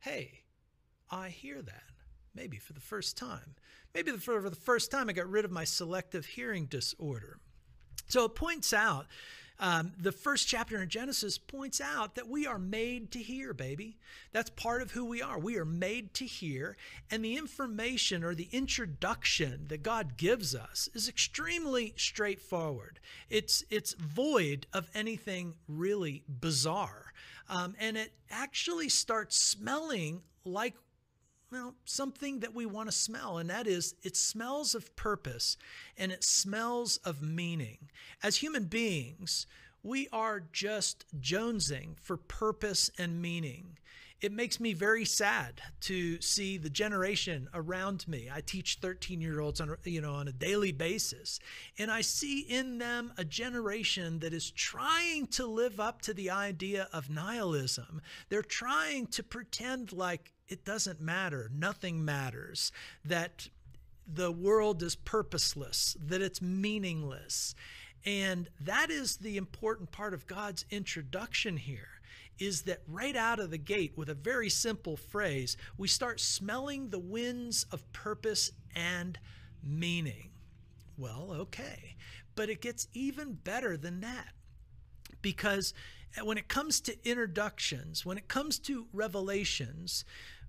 Hey, 0.00 0.44
I 1.10 1.28
hear 1.28 1.60
that 1.62 1.87
maybe 2.38 2.56
for 2.58 2.72
the 2.72 2.80
first 2.80 3.16
time. 3.16 3.56
Maybe 3.94 4.12
for 4.12 4.48
the 4.48 4.54
first 4.56 4.90
time, 4.90 5.08
I 5.08 5.12
got 5.12 5.28
rid 5.28 5.44
of 5.44 5.50
my 5.50 5.64
selective 5.64 6.24
hearing 6.24 6.66
disorder. 6.66 7.38
So 8.06 8.24
it 8.24 8.36
points 8.36 8.72
out, 8.72 9.06
um, 9.60 9.92
the 9.98 10.12
first 10.12 10.46
chapter 10.46 10.80
in 10.80 10.88
Genesis 10.88 11.36
points 11.36 11.80
out 11.80 12.14
that 12.14 12.28
we 12.28 12.46
are 12.46 12.60
made 12.60 13.10
to 13.10 13.18
hear, 13.18 13.52
baby. 13.52 13.96
That's 14.30 14.50
part 14.50 14.82
of 14.82 14.92
who 14.92 15.04
we 15.04 15.20
are. 15.20 15.36
We 15.36 15.56
are 15.56 15.64
made 15.64 16.14
to 16.14 16.26
hear. 16.26 16.76
And 17.10 17.24
the 17.24 17.36
information 17.36 18.22
or 18.22 18.36
the 18.36 18.48
introduction 18.52 19.66
that 19.66 19.82
God 19.82 20.16
gives 20.16 20.54
us 20.54 20.88
is 20.94 21.08
extremely 21.08 21.92
straightforward. 21.96 23.00
It's, 23.28 23.64
it's 23.68 23.94
void 23.94 24.68
of 24.72 24.88
anything 24.94 25.54
really 25.66 26.22
bizarre. 26.28 27.12
Um, 27.48 27.74
and 27.80 27.96
it 27.96 28.12
actually 28.30 28.90
starts 28.90 29.36
smelling 29.36 30.22
like 30.44 30.74
well, 31.50 31.74
something 31.84 32.40
that 32.40 32.54
we 32.54 32.66
want 32.66 32.88
to 32.90 32.94
smell, 32.96 33.38
and 33.38 33.48
that 33.48 33.66
is 33.66 33.94
it 34.02 34.16
smells 34.16 34.74
of 34.74 34.94
purpose 34.96 35.56
and 35.96 36.12
it 36.12 36.22
smells 36.22 36.98
of 36.98 37.22
meaning. 37.22 37.78
As 38.22 38.36
human 38.36 38.64
beings, 38.64 39.46
we 39.82 40.08
are 40.12 40.42
just 40.52 41.06
jonesing 41.20 41.98
for 42.00 42.16
purpose 42.16 42.90
and 42.98 43.22
meaning. 43.22 43.78
It 44.20 44.32
makes 44.32 44.58
me 44.58 44.72
very 44.72 45.04
sad 45.04 45.62
to 45.82 46.20
see 46.20 46.58
the 46.58 46.68
generation 46.68 47.48
around 47.54 48.06
me. 48.08 48.28
I 48.30 48.40
teach 48.40 48.80
13-year-olds 48.80 49.60
on 49.60 49.76
you 49.84 50.00
know 50.00 50.14
on 50.14 50.26
a 50.28 50.32
daily 50.32 50.72
basis, 50.72 51.38
and 51.78 51.90
I 51.90 52.00
see 52.00 52.40
in 52.40 52.78
them 52.78 53.12
a 53.16 53.24
generation 53.24 54.18
that 54.18 54.34
is 54.34 54.50
trying 54.50 55.28
to 55.28 55.46
live 55.46 55.78
up 55.78 56.02
to 56.02 56.12
the 56.12 56.30
idea 56.30 56.88
of 56.92 57.08
nihilism. 57.08 58.02
They're 58.28 58.42
trying 58.42 59.06
to 59.06 59.22
pretend 59.22 59.92
like 59.92 60.32
it 60.48 60.64
doesn't 60.64 61.00
matter, 61.00 61.50
nothing 61.54 62.04
matters, 62.04 62.72
that 63.04 63.48
the 64.06 64.32
world 64.32 64.82
is 64.82 64.96
purposeless, 64.96 65.96
that 66.00 66.22
it's 66.22 66.40
meaningless. 66.40 67.54
And 68.04 68.48
that 68.60 68.90
is 68.90 69.18
the 69.18 69.36
important 69.36 69.90
part 69.90 70.14
of 70.14 70.26
God's 70.26 70.64
introduction 70.70 71.56
here 71.56 71.88
is 72.38 72.62
that 72.62 72.80
right 72.86 73.16
out 73.16 73.40
of 73.40 73.50
the 73.50 73.58
gate 73.58 73.92
with 73.96 74.08
a 74.08 74.14
very 74.14 74.48
simple 74.48 74.96
phrase, 74.96 75.56
we 75.76 75.88
start 75.88 76.20
smelling 76.20 76.88
the 76.88 76.98
winds 76.98 77.66
of 77.72 77.92
purpose 77.92 78.52
and 78.74 79.18
meaning. 79.62 80.30
Well, 80.96 81.30
okay. 81.32 81.96
But 82.34 82.48
it 82.48 82.60
gets 82.60 82.86
even 82.92 83.34
better 83.34 83.76
than 83.76 84.00
that. 84.00 84.28
Because 85.20 85.74
when 86.22 86.38
it 86.38 86.48
comes 86.48 86.80
to 86.82 87.08
introductions, 87.08 88.06
when 88.06 88.18
it 88.18 88.28
comes 88.28 88.58
to 88.60 88.86
revelations, 88.92 90.04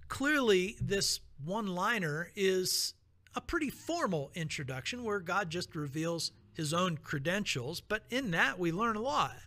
Clearly, 0.10 0.76
this 0.82 1.22
one 1.46 1.68
liner 1.68 2.32
is 2.36 2.94
a 3.36 3.42
pretty 3.42 3.70
formal 3.70 4.32
introduction 4.36 5.04
where 5.04 5.20
God 5.20 5.50
just 5.50 5.76
reveals 5.76 6.32
his 6.54 6.74
own 6.74 6.98
credentials, 6.98 7.80
but 7.80 8.04
in 8.10 8.32
that 8.32 8.60
we 8.60 8.72
learn 8.72 8.98
a 8.98 9.02
lot. 9.02 9.38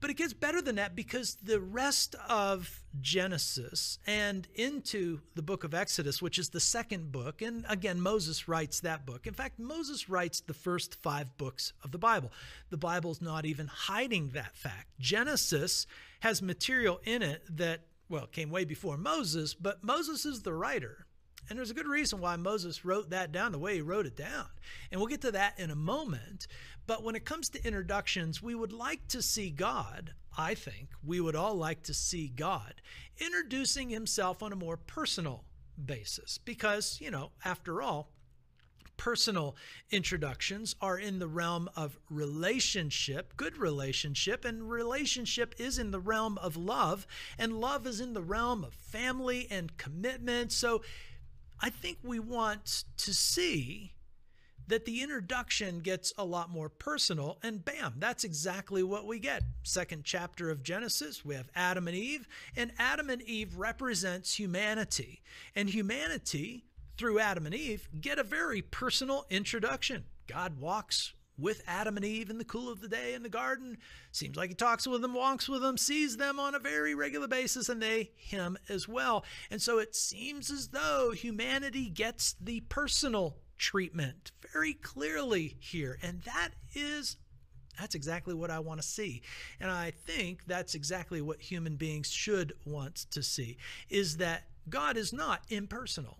But 0.00 0.10
it 0.10 0.14
gets 0.14 0.32
better 0.32 0.62
than 0.62 0.76
that 0.76 0.96
because 0.96 1.36
the 1.36 1.60
rest 1.60 2.16
of 2.26 2.82
Genesis 3.00 3.98
and 4.06 4.48
into 4.54 5.20
the 5.34 5.42
book 5.42 5.62
of 5.62 5.74
Exodus, 5.74 6.22
which 6.22 6.38
is 6.38 6.48
the 6.48 6.60
second 6.60 7.12
book, 7.12 7.42
and 7.42 7.66
again, 7.68 8.00
Moses 8.00 8.48
writes 8.48 8.80
that 8.80 9.04
book. 9.04 9.26
In 9.26 9.34
fact, 9.34 9.58
Moses 9.58 10.08
writes 10.08 10.40
the 10.40 10.54
first 10.54 10.94
five 11.02 11.36
books 11.36 11.74
of 11.84 11.92
the 11.92 11.98
Bible. 11.98 12.32
The 12.70 12.78
Bible's 12.78 13.20
not 13.20 13.44
even 13.44 13.66
hiding 13.66 14.30
that 14.30 14.56
fact. 14.56 14.88
Genesis 14.98 15.86
has 16.20 16.40
material 16.40 17.00
in 17.04 17.22
it 17.22 17.42
that 17.58 17.80
well, 18.10 18.24
it 18.24 18.32
came 18.32 18.50
way 18.50 18.64
before 18.64 18.96
Moses, 18.98 19.54
but 19.54 19.82
Moses 19.82 20.26
is 20.26 20.42
the 20.42 20.52
writer. 20.52 21.06
And 21.48 21.58
there's 21.58 21.70
a 21.70 21.74
good 21.74 21.86
reason 21.86 22.20
why 22.20 22.36
Moses 22.36 22.84
wrote 22.84 23.10
that 23.10 23.32
down 23.32 23.52
the 23.52 23.58
way 23.58 23.76
he 23.76 23.80
wrote 23.80 24.06
it 24.06 24.16
down. 24.16 24.46
And 24.90 25.00
we'll 25.00 25.08
get 25.08 25.22
to 25.22 25.32
that 25.32 25.58
in 25.58 25.70
a 25.70 25.76
moment. 25.76 26.46
But 26.86 27.02
when 27.02 27.14
it 27.14 27.24
comes 27.24 27.48
to 27.50 27.66
introductions, 27.66 28.42
we 28.42 28.54
would 28.54 28.72
like 28.72 29.08
to 29.08 29.22
see 29.22 29.50
God, 29.50 30.12
I 30.36 30.54
think, 30.54 30.90
we 31.02 31.20
would 31.20 31.36
all 31.36 31.54
like 31.54 31.82
to 31.84 31.94
see 31.94 32.28
God 32.28 32.74
introducing 33.18 33.88
himself 33.88 34.42
on 34.42 34.52
a 34.52 34.56
more 34.56 34.76
personal 34.76 35.44
basis. 35.82 36.38
Because, 36.38 36.98
you 37.00 37.10
know, 37.10 37.30
after 37.44 37.80
all, 37.80 38.12
personal 39.00 39.56
introductions 39.90 40.76
are 40.78 40.98
in 40.98 41.18
the 41.20 41.26
realm 41.26 41.70
of 41.74 41.98
relationship, 42.10 43.34
good 43.34 43.56
relationship, 43.56 44.44
and 44.44 44.70
relationship 44.70 45.54
is 45.56 45.78
in 45.78 45.90
the 45.90 45.98
realm 45.98 46.36
of 46.36 46.54
love, 46.54 47.06
and 47.38 47.58
love 47.58 47.86
is 47.86 47.98
in 47.98 48.12
the 48.12 48.20
realm 48.20 48.62
of 48.62 48.74
family 48.74 49.46
and 49.50 49.74
commitment. 49.78 50.52
So 50.52 50.82
I 51.62 51.70
think 51.70 51.96
we 52.02 52.18
want 52.18 52.84
to 52.98 53.14
see 53.14 53.94
that 54.66 54.84
the 54.84 55.02
introduction 55.02 55.80
gets 55.80 56.12
a 56.18 56.24
lot 56.24 56.50
more 56.50 56.68
personal 56.68 57.38
and 57.42 57.64
bam 57.64 57.94
that's 57.98 58.22
exactly 58.22 58.84
what 58.84 59.04
we 59.04 59.18
get 59.18 59.42
second 59.64 60.04
chapter 60.04 60.48
of 60.48 60.62
genesis 60.62 61.24
we 61.24 61.34
have 61.34 61.50
adam 61.56 61.88
and 61.88 61.96
eve 61.96 62.28
and 62.56 62.70
adam 62.78 63.10
and 63.10 63.20
eve 63.22 63.56
represents 63.56 64.38
humanity 64.38 65.22
and 65.56 65.70
humanity 65.70 66.69
through 67.00 67.18
Adam 67.18 67.46
and 67.46 67.54
Eve, 67.54 67.88
get 67.98 68.18
a 68.18 68.22
very 68.22 68.60
personal 68.60 69.24
introduction. 69.30 70.04
God 70.26 70.60
walks 70.60 71.14
with 71.38 71.62
Adam 71.66 71.96
and 71.96 72.04
Eve 72.04 72.28
in 72.28 72.36
the 72.36 72.44
cool 72.44 72.70
of 72.70 72.82
the 72.82 72.88
day 72.88 73.14
in 73.14 73.22
the 73.22 73.30
garden. 73.30 73.78
Seems 74.12 74.36
like 74.36 74.50
he 74.50 74.54
talks 74.54 74.86
with 74.86 75.00
them, 75.00 75.14
walks 75.14 75.48
with 75.48 75.62
them, 75.62 75.78
sees 75.78 76.18
them 76.18 76.38
on 76.38 76.54
a 76.54 76.58
very 76.58 76.94
regular 76.94 77.26
basis, 77.26 77.70
and 77.70 77.80
they 77.80 78.10
him 78.16 78.58
as 78.68 78.86
well. 78.86 79.24
And 79.50 79.62
so 79.62 79.78
it 79.78 79.96
seems 79.96 80.50
as 80.50 80.68
though 80.68 81.12
humanity 81.12 81.88
gets 81.88 82.34
the 82.38 82.60
personal 82.68 83.38
treatment 83.56 84.32
very 84.52 84.74
clearly 84.74 85.56
here. 85.58 85.98
And 86.02 86.20
that 86.24 86.50
is 86.74 87.16
that's 87.78 87.94
exactly 87.94 88.34
what 88.34 88.50
I 88.50 88.58
want 88.58 88.82
to 88.82 88.86
see. 88.86 89.22
And 89.58 89.70
I 89.70 89.92
think 89.92 90.44
that's 90.46 90.74
exactly 90.74 91.22
what 91.22 91.40
human 91.40 91.76
beings 91.76 92.10
should 92.10 92.52
want 92.66 93.06
to 93.12 93.22
see 93.22 93.56
is 93.88 94.18
that 94.18 94.44
God 94.68 94.98
is 94.98 95.14
not 95.14 95.44
impersonal 95.48 96.18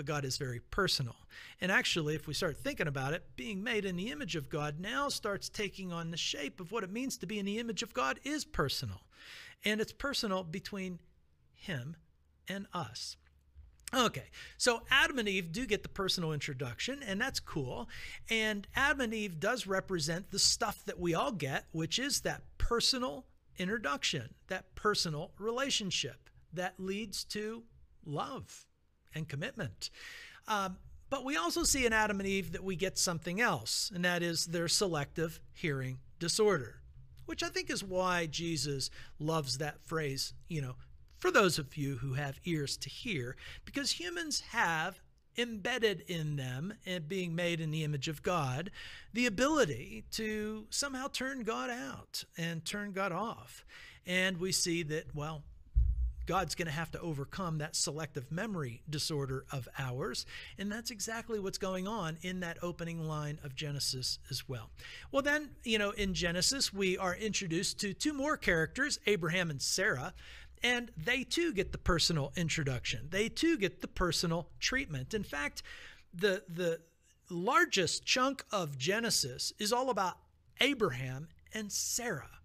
but 0.00 0.06
God 0.06 0.24
is 0.24 0.38
very 0.38 0.60
personal. 0.70 1.14
And 1.60 1.70
actually, 1.70 2.14
if 2.14 2.26
we 2.26 2.32
start 2.32 2.56
thinking 2.56 2.86
about 2.86 3.12
it, 3.12 3.22
being 3.36 3.62
made 3.62 3.84
in 3.84 3.96
the 3.96 4.10
image 4.10 4.34
of 4.34 4.48
God 4.48 4.80
now 4.80 5.10
starts 5.10 5.50
taking 5.50 5.92
on 5.92 6.10
the 6.10 6.16
shape 6.16 6.58
of 6.58 6.72
what 6.72 6.82
it 6.82 6.90
means 6.90 7.18
to 7.18 7.26
be 7.26 7.38
in 7.38 7.44
the 7.44 7.58
image 7.58 7.82
of 7.82 7.92
God 7.92 8.18
is 8.24 8.46
personal. 8.46 9.02
And 9.62 9.78
it's 9.78 9.92
personal 9.92 10.42
between 10.42 11.00
Him 11.52 11.96
and 12.48 12.66
us. 12.72 13.18
Okay, 13.92 14.30
so 14.56 14.84
Adam 14.90 15.18
and 15.18 15.28
Eve 15.28 15.52
do 15.52 15.66
get 15.66 15.82
the 15.82 15.90
personal 15.90 16.32
introduction, 16.32 17.02
and 17.02 17.20
that's 17.20 17.38
cool. 17.38 17.86
And 18.30 18.66
Adam 18.74 19.02
and 19.02 19.12
Eve 19.12 19.38
does 19.38 19.66
represent 19.66 20.30
the 20.30 20.38
stuff 20.38 20.82
that 20.86 20.98
we 20.98 21.14
all 21.14 21.32
get, 21.32 21.66
which 21.72 21.98
is 21.98 22.22
that 22.22 22.40
personal 22.56 23.26
introduction, 23.58 24.32
that 24.48 24.74
personal 24.74 25.32
relationship 25.38 26.30
that 26.54 26.80
leads 26.80 27.22
to 27.24 27.64
love 28.06 28.64
and 29.14 29.28
commitment. 29.28 29.90
Um, 30.48 30.76
but 31.08 31.24
we 31.24 31.36
also 31.36 31.64
see 31.64 31.86
in 31.86 31.92
Adam 31.92 32.20
and 32.20 32.28
Eve 32.28 32.52
that 32.52 32.64
we 32.64 32.76
get 32.76 32.96
something 32.96 33.40
else, 33.40 33.90
and 33.94 34.04
that 34.04 34.22
is 34.22 34.46
their 34.46 34.68
selective 34.68 35.40
hearing 35.52 35.98
disorder, 36.18 36.76
which 37.26 37.42
I 37.42 37.48
think 37.48 37.68
is 37.68 37.82
why 37.82 38.26
Jesus 38.26 38.90
loves 39.18 39.58
that 39.58 39.82
phrase, 39.82 40.34
you 40.48 40.62
know, 40.62 40.76
for 41.18 41.30
those 41.30 41.58
of 41.58 41.76
you 41.76 41.96
who 41.96 42.14
have 42.14 42.40
ears 42.44 42.76
to 42.78 42.88
hear, 42.88 43.36
because 43.64 43.90
humans 43.90 44.40
have 44.50 45.00
embedded 45.36 46.02
in 46.06 46.36
them 46.36 46.74
and 46.86 47.08
being 47.08 47.34
made 47.34 47.60
in 47.60 47.70
the 47.70 47.84
image 47.84 48.08
of 48.08 48.22
God 48.22 48.70
the 49.12 49.26
ability 49.26 50.04
to 50.12 50.66
somehow 50.70 51.08
turn 51.08 51.42
God 51.42 51.70
out 51.70 52.24
and 52.36 52.64
turn 52.64 52.92
God 52.92 53.12
off. 53.12 53.64
And 54.06 54.38
we 54.38 54.52
see 54.52 54.82
that, 54.84 55.14
well, 55.14 55.42
God's 56.30 56.54
going 56.54 56.66
to 56.66 56.72
have 56.72 56.92
to 56.92 57.00
overcome 57.00 57.58
that 57.58 57.74
selective 57.74 58.30
memory 58.30 58.82
disorder 58.88 59.44
of 59.50 59.68
ours. 59.76 60.24
And 60.58 60.70
that's 60.70 60.92
exactly 60.92 61.40
what's 61.40 61.58
going 61.58 61.88
on 61.88 62.18
in 62.22 62.38
that 62.38 62.58
opening 62.62 63.00
line 63.00 63.40
of 63.42 63.56
Genesis 63.56 64.20
as 64.30 64.48
well. 64.48 64.70
Well, 65.10 65.22
then, 65.22 65.50
you 65.64 65.76
know, 65.76 65.90
in 65.90 66.14
Genesis, 66.14 66.72
we 66.72 66.96
are 66.96 67.16
introduced 67.16 67.80
to 67.80 67.92
two 67.92 68.12
more 68.12 68.36
characters, 68.36 69.00
Abraham 69.08 69.50
and 69.50 69.60
Sarah. 69.60 70.14
And 70.62 70.92
they 70.96 71.24
too 71.24 71.52
get 71.52 71.72
the 71.72 71.78
personal 71.78 72.32
introduction. 72.36 73.08
They 73.10 73.28
too 73.28 73.58
get 73.58 73.80
the 73.80 73.88
personal 73.88 74.50
treatment. 74.60 75.14
In 75.14 75.24
fact, 75.24 75.64
the 76.14 76.44
the 76.48 76.78
largest 77.28 78.04
chunk 78.04 78.44
of 78.52 78.78
Genesis 78.78 79.52
is 79.58 79.72
all 79.72 79.90
about 79.90 80.16
Abraham 80.60 81.26
and 81.52 81.72
Sarah 81.72 82.39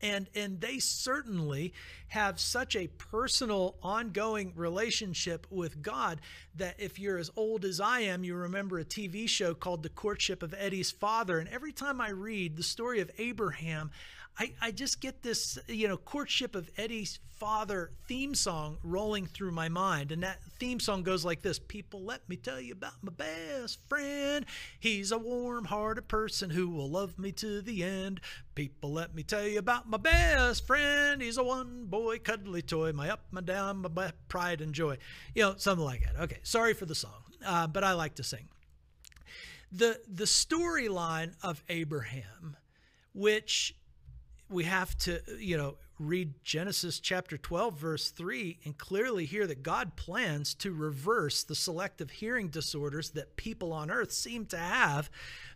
and 0.00 0.28
and 0.34 0.60
they 0.60 0.78
certainly 0.78 1.72
have 2.08 2.38
such 2.38 2.76
a 2.76 2.86
personal 2.86 3.76
ongoing 3.82 4.52
relationship 4.54 5.46
with 5.50 5.82
God 5.82 6.20
that 6.54 6.76
if 6.78 6.98
you're 6.98 7.18
as 7.18 7.30
old 7.36 7.64
as 7.64 7.80
I 7.80 8.00
am 8.00 8.24
you 8.24 8.34
remember 8.34 8.78
a 8.78 8.84
TV 8.84 9.28
show 9.28 9.54
called 9.54 9.82
The 9.82 9.88
Courtship 9.88 10.42
of 10.42 10.54
Eddie's 10.56 10.90
Father. 10.90 11.38
And 11.38 11.48
every 11.48 11.72
time 11.72 12.00
I 12.00 12.10
read 12.10 12.56
the 12.56 12.62
story 12.62 13.00
of 13.00 13.10
Abraham 13.18 13.90
I, 14.38 14.52
I 14.60 14.70
just 14.70 15.00
get 15.00 15.22
this, 15.22 15.58
you 15.66 15.88
know, 15.88 15.96
courtship 15.96 16.54
of 16.54 16.70
Eddie's 16.76 17.18
father 17.36 17.90
theme 18.08 18.34
song 18.34 18.78
rolling 18.82 19.26
through 19.26 19.50
my 19.50 19.68
mind. 19.68 20.12
And 20.12 20.22
that 20.22 20.42
theme 20.58 20.80
song 20.80 21.02
goes 21.02 21.24
like 21.24 21.42
this 21.42 21.58
People, 21.58 22.02
let 22.02 22.28
me 22.28 22.36
tell 22.36 22.60
you 22.60 22.72
about 22.72 23.02
my 23.02 23.12
best 23.12 23.78
friend. 23.88 24.44
He's 24.78 25.10
a 25.10 25.18
warm 25.18 25.66
hearted 25.66 26.08
person 26.08 26.50
who 26.50 26.68
will 26.68 26.90
love 26.90 27.18
me 27.18 27.32
to 27.32 27.62
the 27.62 27.82
end. 27.82 28.20
People, 28.54 28.92
let 28.92 29.14
me 29.14 29.22
tell 29.22 29.46
you 29.46 29.58
about 29.58 29.88
my 29.88 29.98
best 29.98 30.66
friend. 30.66 31.22
He's 31.22 31.38
a 31.38 31.44
one 31.44 31.86
boy 31.86 32.18
cuddly 32.18 32.62
toy, 32.62 32.92
my 32.92 33.10
up, 33.10 33.24
my 33.30 33.40
down, 33.40 33.86
my 33.94 34.12
pride 34.28 34.60
and 34.60 34.74
joy. 34.74 34.98
You 35.34 35.42
know, 35.42 35.54
something 35.56 35.84
like 35.84 36.04
that. 36.04 36.22
Okay, 36.24 36.40
sorry 36.42 36.74
for 36.74 36.84
the 36.84 36.94
song, 36.94 37.22
uh, 37.44 37.66
but 37.66 37.84
I 37.84 37.92
like 37.92 38.16
to 38.16 38.24
sing. 38.24 38.48
The, 39.72 40.00
the 40.08 40.24
storyline 40.24 41.34
of 41.42 41.62
Abraham, 41.68 42.56
which 43.12 43.74
we 44.48 44.64
have 44.64 44.96
to, 44.98 45.20
you 45.38 45.56
know, 45.56 45.76
read 45.98 46.34
Genesis 46.44 47.00
chapter 47.00 47.38
12, 47.38 47.78
verse 47.78 48.10
3, 48.10 48.58
and 48.64 48.76
clearly 48.76 49.24
hear 49.24 49.46
that 49.46 49.62
God 49.62 49.96
plans 49.96 50.54
to 50.56 50.72
reverse 50.72 51.42
the 51.42 51.54
selective 51.54 52.10
hearing 52.10 52.48
disorders 52.48 53.10
that 53.10 53.36
people 53.36 53.72
on 53.72 53.90
earth 53.90 54.12
seem 54.12 54.46
to 54.46 54.58
have. 54.58 55.10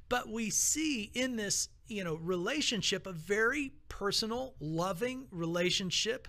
But 0.08 0.28
we 0.28 0.50
see 0.50 1.10
in 1.14 1.36
this, 1.36 1.68
you 1.86 2.02
know, 2.04 2.14
relationship 2.16 3.06
a 3.06 3.12
very 3.12 3.72
personal, 3.88 4.54
loving 4.60 5.26
relationship. 5.30 6.26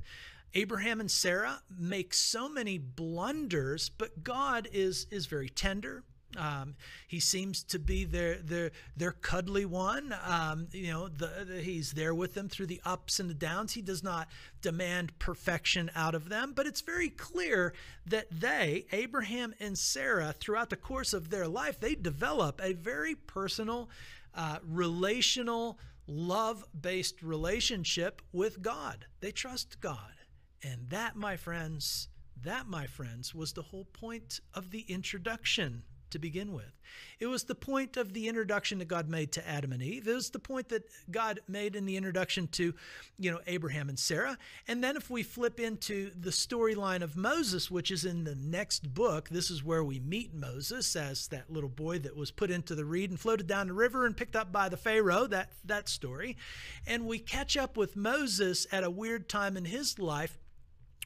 Abraham 0.54 1.00
and 1.00 1.10
Sarah 1.10 1.62
make 1.76 2.14
so 2.14 2.50
many 2.50 2.78
blunders, 2.78 3.90
but 3.90 4.24
God 4.24 4.68
is 4.72 5.08
is 5.10 5.26
very 5.26 5.50
tender, 5.50 6.04
um, 6.38 6.76
he 7.08 7.20
seems 7.20 7.64
to 7.64 7.80
be 7.80 8.06
their 8.06 8.36
their 8.36 8.72
their 8.96 9.12
cuddly 9.12 9.66
one. 9.66 10.16
Um, 10.26 10.68
you 10.72 10.92
know, 10.92 11.08
the, 11.08 11.46
the, 11.48 11.62
he's 11.62 11.92
there 11.94 12.14
with 12.14 12.34
them 12.34 12.50
through 12.50 12.68
the 12.68 12.82
ups 12.86 13.20
and 13.20 13.30
the 13.30 13.34
downs. 13.34 13.74
He 13.74 13.82
does 13.82 14.04
not 14.04 14.28
demand 14.62 15.18
perfection 15.20 15.92
out 15.96 16.16
of 16.16 16.30
them, 16.30 16.54
but 16.56 16.66
it's 16.68 16.82
very 16.82 17.10
clear 17.10 17.74
that 18.06 18.28
they, 18.32 18.86
Abraham 18.92 19.54
and 19.60 19.78
Sarah, 19.78 20.34
throughout 20.38 20.70
the 20.70 20.76
course 20.76 21.14
of 21.14 21.30
their 21.30 21.48
life, 21.48 21.80
they 21.80 21.96
develop 21.96 22.62
a 22.64 22.74
very 22.74 23.16
personal, 23.16 23.90
uh, 24.34 24.60
relational, 24.68 25.78
love-based 26.08 27.22
relationship 27.22 28.22
with 28.32 28.62
God. 28.62 29.06
They 29.20 29.32
trust 29.32 29.80
God, 29.82 30.16
and 30.64 30.90
that, 30.90 31.16
my 31.16 31.38
friends. 31.38 32.08
That, 32.44 32.68
my 32.68 32.88
friends, 32.88 33.36
was 33.36 33.54
the 33.54 33.62
whole 33.62 33.86
point 33.86 34.40
of 34.56 34.72
the 34.72 34.82
introduction 34.88 35.84
to 36.12 36.20
begin 36.20 36.54
with. 36.54 36.80
It 37.20 37.28
was 37.28 37.44
the 37.44 37.56
point 37.56 37.98
of 37.98 38.14
the 38.14 38.28
introduction 38.28 38.80
that 38.80 38.88
God 38.88 39.10
made 39.10 39.32
to 39.34 39.48
Adam 39.48 39.72
and 39.72 39.82
Eve. 39.82 40.08
It 40.08 40.14
was 40.14 40.30
the 40.30 40.40
point 40.40 40.70
that 40.70 40.84
God 41.10 41.40
made 41.48 41.76
in 41.76 41.86
the 41.86 41.98
introduction 41.98 42.48
to, 42.50 42.74
you 43.18 43.32
know, 43.32 43.40
Abraham 43.48 43.90
and 43.90 43.98
Sarah. 43.98 44.38
And 44.68 44.84
then 44.84 44.96
if 44.96 45.10
we 45.10 45.24
flip 45.24 45.60
into 45.60 46.12
the 46.20 46.32
storyline 46.32 47.02
of 47.02 47.16
Moses, 47.16 47.70
which 47.70 47.92
is 47.92 48.06
in 48.06 48.24
the 48.24 48.36
next 48.36 48.94
book, 48.94 49.30
this 49.30 49.50
is 49.50 49.64
where 49.64 49.84
we 49.84 50.00
meet 50.00 50.34
Moses 50.34 50.96
as 50.96 51.28
that 51.28 51.52
little 51.52 51.70
boy 51.70 52.00
that 52.00 52.16
was 52.16 52.32
put 52.32 52.52
into 52.52 52.76
the 52.76 52.86
reed 52.86 53.10
and 53.10 53.20
floated 53.20 53.48
down 53.48 53.68
the 53.68 53.74
river 53.74 54.06
and 54.06 54.18
picked 54.18 54.36
up 54.36 54.52
by 54.52 54.70
the 54.70 54.78
Pharaoh, 54.78 55.28
that 55.28 55.52
that 55.66 55.88
story. 55.88 56.38
And 56.86 57.06
we 57.06 57.20
catch 57.20 57.56
up 57.56 57.78
with 57.78 57.96
Moses 57.96 58.68
at 58.72 58.84
a 58.84 58.90
weird 58.90 59.30
time 59.30 59.56
in 59.58 59.66
his 59.66 60.00
life 60.00 60.41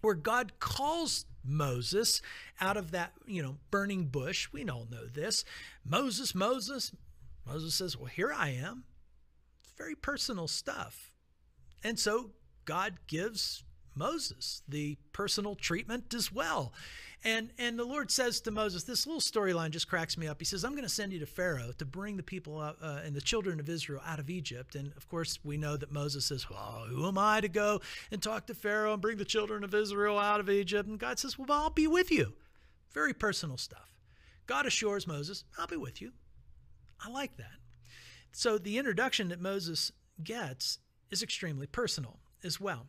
where 0.05 0.15
God 0.15 0.53
calls 0.59 1.25
Moses 1.43 2.21
out 2.61 2.77
of 2.77 2.91
that, 2.91 3.13
you 3.25 3.43
know, 3.43 3.57
burning 3.71 4.05
bush. 4.05 4.49
We 4.51 4.67
all 4.69 4.87
know 4.89 5.05
this. 5.05 5.43
Moses, 5.83 6.33
Moses. 6.33 6.91
Moses 7.45 7.75
says, 7.75 7.97
Well, 7.97 8.07
here 8.07 8.33
I 8.33 8.49
am. 8.49 8.85
It's 9.63 9.73
very 9.73 9.95
personal 9.95 10.47
stuff. 10.47 11.11
And 11.83 11.99
so 11.99 12.31
God 12.65 12.95
gives 13.07 13.63
Moses, 13.95 14.62
the 14.67 14.97
personal 15.13 15.55
treatment 15.55 16.13
as 16.13 16.31
well. 16.31 16.73
And 17.23 17.51
and 17.58 17.79
the 17.79 17.86
Lord 17.86 18.12
says 18.12 18.39
to 18.41 18.51
Moses, 18.51 18.84
this 18.84 19.08
little 19.08 19.21
storyline 19.21 19.71
just 19.71 19.88
cracks 19.88 20.17
me 20.17 20.27
up. 20.27 20.39
He 20.39 20.45
says, 20.45 20.63
"I'm 20.63 20.73
going 20.73 20.84
to 20.84 20.89
send 20.89 21.12
you 21.12 21.19
to 21.19 21.25
Pharaoh 21.25 21.71
to 21.77 21.86
bring 21.86 22.17
the 22.17 22.23
people 22.23 22.60
uh, 22.60 22.73
and 23.03 23.15
the 23.15 23.21
children 23.21 23.60
of 23.60 23.67
Israel 23.67 24.01
out 24.05 24.19
of 24.19 24.29
Egypt." 24.29 24.75
And 24.75 24.91
of 24.95 25.08
course, 25.08 25.39
we 25.43 25.58
know 25.58 25.75
that 25.77 25.91
Moses 25.91 26.25
says, 26.25 26.49
"Well, 26.49 26.86
who 26.88 27.08
am 27.08 27.17
I 27.17 27.41
to 27.41 27.47
go 27.47 27.81
and 28.12 28.21
talk 28.21 28.45
to 28.47 28.53
Pharaoh 28.53 28.93
and 28.93 29.01
bring 29.01 29.17
the 29.17 29.25
children 29.25 29.63
of 29.63 29.73
Israel 29.73 30.19
out 30.19 30.39
of 30.39 30.49
Egypt?" 30.49 30.88
And 30.88 30.99
God 30.99 31.17
says, 31.17 31.39
"Well, 31.39 31.51
I'll 31.51 31.69
be 31.71 31.88
with 31.88 32.12
you." 32.12 32.34
Very 32.91 33.13
personal 33.13 33.58
stuff. 33.58 33.95
God 34.45 34.67
assures 34.67 35.08
Moses, 35.08 35.45
"I'll 35.58 35.67
be 35.67 35.77
with 35.77 36.01
you." 36.01 36.13
I 37.03 37.10
like 37.10 37.38
that. 37.38 37.60
So 38.31 38.58
the 38.58 38.77
introduction 38.77 39.29
that 39.29 39.41
Moses 39.41 39.91
gets 40.23 40.79
is 41.10 41.23
extremely 41.23 41.67
personal 41.67 42.19
as 42.43 42.60
well. 42.60 42.88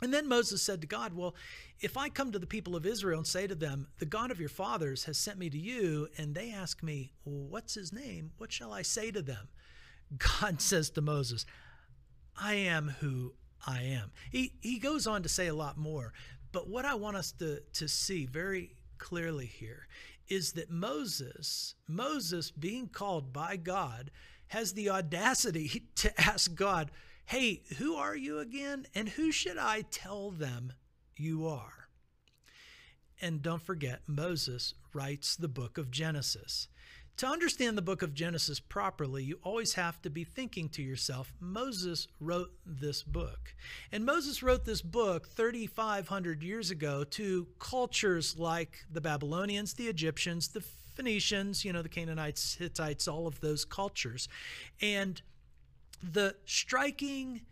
And 0.00 0.14
then 0.14 0.28
Moses 0.28 0.62
said 0.62 0.80
to 0.80 0.86
God, 0.86 1.14
Well, 1.14 1.34
if 1.80 1.96
I 1.96 2.08
come 2.08 2.32
to 2.32 2.38
the 2.38 2.46
people 2.46 2.76
of 2.76 2.86
Israel 2.86 3.18
and 3.18 3.26
say 3.26 3.46
to 3.46 3.54
them, 3.54 3.88
The 3.98 4.06
God 4.06 4.30
of 4.30 4.40
your 4.40 4.48
fathers 4.48 5.04
has 5.04 5.18
sent 5.18 5.38
me 5.38 5.50
to 5.50 5.58
you, 5.58 6.08
and 6.16 6.34
they 6.34 6.52
ask 6.52 6.82
me, 6.82 7.12
well, 7.24 7.48
What's 7.48 7.74
his 7.74 7.92
name? 7.92 8.30
What 8.38 8.52
shall 8.52 8.72
I 8.72 8.82
say 8.82 9.10
to 9.10 9.22
them? 9.22 9.48
God 10.40 10.60
says 10.60 10.90
to 10.90 11.00
Moses, 11.00 11.44
I 12.40 12.54
am 12.54 12.94
who 13.00 13.34
I 13.66 13.82
am. 13.82 14.12
He, 14.30 14.52
he 14.60 14.78
goes 14.78 15.06
on 15.06 15.22
to 15.24 15.28
say 15.28 15.48
a 15.48 15.54
lot 15.54 15.76
more, 15.76 16.12
but 16.52 16.68
what 16.68 16.84
I 16.84 16.94
want 16.94 17.16
us 17.16 17.32
to, 17.32 17.60
to 17.74 17.88
see 17.88 18.26
very 18.26 18.76
clearly 18.98 19.46
here 19.46 19.88
is 20.28 20.52
that 20.52 20.70
Moses, 20.70 21.74
Moses 21.88 22.50
being 22.50 22.88
called 22.88 23.32
by 23.32 23.56
God, 23.56 24.10
has 24.48 24.72
the 24.72 24.90
audacity 24.90 25.84
to 25.96 26.20
ask 26.20 26.54
God, 26.54 26.90
Hey, 27.28 27.60
who 27.76 27.94
are 27.94 28.16
you 28.16 28.38
again? 28.38 28.86
And 28.94 29.06
who 29.06 29.30
should 29.30 29.58
I 29.58 29.82
tell 29.82 30.30
them 30.30 30.72
you 31.14 31.46
are? 31.46 31.90
And 33.20 33.42
don't 33.42 33.60
forget, 33.60 34.00
Moses 34.06 34.72
writes 34.94 35.36
the 35.36 35.46
book 35.46 35.76
of 35.76 35.90
Genesis. 35.90 36.68
To 37.18 37.26
understand 37.26 37.76
the 37.76 37.82
book 37.82 38.00
of 38.00 38.14
Genesis 38.14 38.60
properly, 38.60 39.24
you 39.24 39.40
always 39.42 39.74
have 39.74 40.00
to 40.02 40.08
be 40.08 40.24
thinking 40.24 40.70
to 40.70 40.82
yourself, 40.82 41.34
Moses 41.38 42.08
wrote 42.18 42.52
this 42.64 43.02
book. 43.02 43.54
And 43.92 44.06
Moses 44.06 44.42
wrote 44.42 44.64
this 44.64 44.80
book 44.80 45.28
3,500 45.28 46.42
years 46.42 46.70
ago 46.70 47.04
to 47.04 47.46
cultures 47.58 48.38
like 48.38 48.86
the 48.90 49.02
Babylonians, 49.02 49.74
the 49.74 49.88
Egyptians, 49.88 50.48
the 50.48 50.62
Phoenicians, 50.94 51.62
you 51.62 51.74
know, 51.74 51.82
the 51.82 51.90
Canaanites, 51.90 52.54
Hittites, 52.54 53.06
all 53.06 53.26
of 53.26 53.40
those 53.40 53.66
cultures. 53.66 54.30
And 54.80 55.20
the 56.02 56.36
striking 56.44 57.42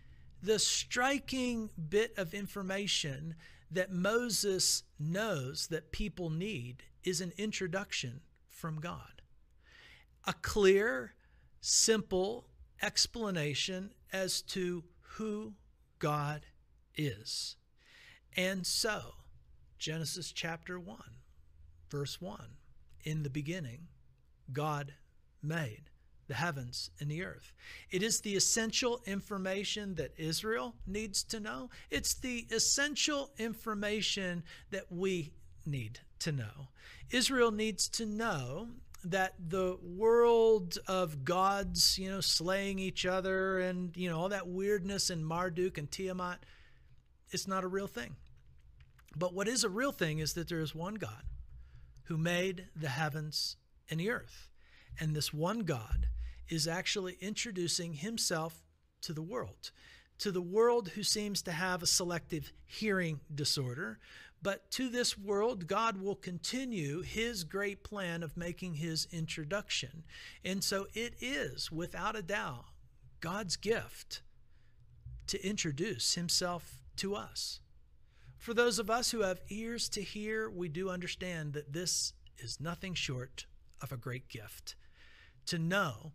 the 0.42 0.58
striking 0.58 1.70
bit 1.88 2.12
of 2.16 2.34
information 2.34 3.34
that 3.70 3.90
Moses 3.90 4.84
knows 4.98 5.66
that 5.68 5.90
people 5.92 6.30
need 6.30 6.84
is 7.04 7.20
an 7.20 7.32
introduction 7.36 8.20
from 8.48 8.80
God. 8.80 9.22
A 10.24 10.32
clear, 10.32 11.14
simple 11.60 12.48
explanation 12.80 13.90
as 14.12 14.40
to 14.42 14.84
who 15.00 15.54
God 15.98 16.46
is. 16.94 17.56
And 18.36 18.66
so, 18.66 19.14
Genesis 19.78 20.30
chapter 20.32 20.78
1, 20.78 20.98
verse 21.90 22.20
1 22.20 22.40
In 23.02 23.22
the 23.22 23.30
beginning, 23.30 23.88
God 24.52 24.94
made 25.42 25.90
the 26.28 26.34
heavens 26.34 26.90
and 27.00 27.10
the 27.10 27.22
earth. 27.22 27.52
It 27.90 28.02
is 28.02 28.20
the 28.20 28.36
essential 28.36 29.00
information 29.06 29.94
that 29.96 30.12
Israel 30.16 30.74
needs 30.86 31.22
to 31.24 31.40
know. 31.40 31.70
It's 31.90 32.14
the 32.14 32.46
essential 32.50 33.30
information 33.38 34.42
that 34.70 34.90
we 34.90 35.32
need 35.64 36.00
to 36.20 36.32
know. 36.32 36.68
Israel 37.10 37.52
needs 37.52 37.88
to 37.90 38.06
know 38.06 38.68
that 39.04 39.34
the 39.48 39.78
world 39.82 40.78
of 40.88 41.24
gods, 41.24 41.98
you 41.98 42.10
know, 42.10 42.20
slaying 42.20 42.78
each 42.78 43.06
other 43.06 43.60
and, 43.60 43.96
you 43.96 44.10
know, 44.10 44.18
all 44.18 44.28
that 44.30 44.48
weirdness 44.48 45.10
in 45.10 45.24
Marduk 45.24 45.78
and 45.78 45.90
Tiamat, 45.90 46.40
it's 47.30 47.46
not 47.46 47.62
a 47.62 47.68
real 47.68 47.86
thing. 47.86 48.16
But 49.16 49.32
what 49.32 49.48
is 49.48 49.64
a 49.64 49.68
real 49.68 49.92
thing 49.92 50.18
is 50.18 50.34
that 50.34 50.48
there 50.48 50.60
is 50.60 50.74
one 50.74 50.96
God 50.96 51.22
who 52.04 52.16
made 52.16 52.66
the 52.74 52.88
heavens 52.88 53.56
and 53.90 54.00
the 54.00 54.10
earth. 54.10 54.48
And 54.98 55.14
this 55.14 55.32
one 55.32 55.60
God 55.60 56.08
is 56.48 56.68
actually 56.68 57.16
introducing 57.20 57.94
himself 57.94 58.62
to 59.02 59.12
the 59.12 59.22
world, 59.22 59.70
to 60.18 60.30
the 60.30 60.40
world 60.40 60.88
who 60.90 61.02
seems 61.02 61.42
to 61.42 61.52
have 61.52 61.82
a 61.82 61.86
selective 61.86 62.52
hearing 62.64 63.20
disorder. 63.34 63.98
But 64.42 64.70
to 64.72 64.88
this 64.88 65.18
world, 65.18 65.66
God 65.66 66.00
will 66.00 66.14
continue 66.14 67.02
his 67.02 67.42
great 67.42 67.82
plan 67.82 68.22
of 68.22 68.36
making 68.36 68.74
his 68.74 69.08
introduction. 69.10 70.04
And 70.44 70.62
so 70.62 70.86
it 70.94 71.14
is, 71.20 71.72
without 71.72 72.16
a 72.16 72.22
doubt, 72.22 72.66
God's 73.20 73.56
gift 73.56 74.22
to 75.26 75.44
introduce 75.44 76.14
himself 76.14 76.82
to 76.96 77.14
us. 77.14 77.60
For 78.38 78.54
those 78.54 78.78
of 78.78 78.90
us 78.90 79.10
who 79.10 79.22
have 79.22 79.40
ears 79.48 79.88
to 79.90 80.02
hear, 80.02 80.48
we 80.48 80.68
do 80.68 80.90
understand 80.90 81.52
that 81.54 81.72
this 81.72 82.12
is 82.38 82.60
nothing 82.60 82.94
short 82.94 83.46
of 83.80 83.90
a 83.90 83.96
great 83.96 84.28
gift. 84.28 84.76
To 85.46 85.58
know 85.58 86.12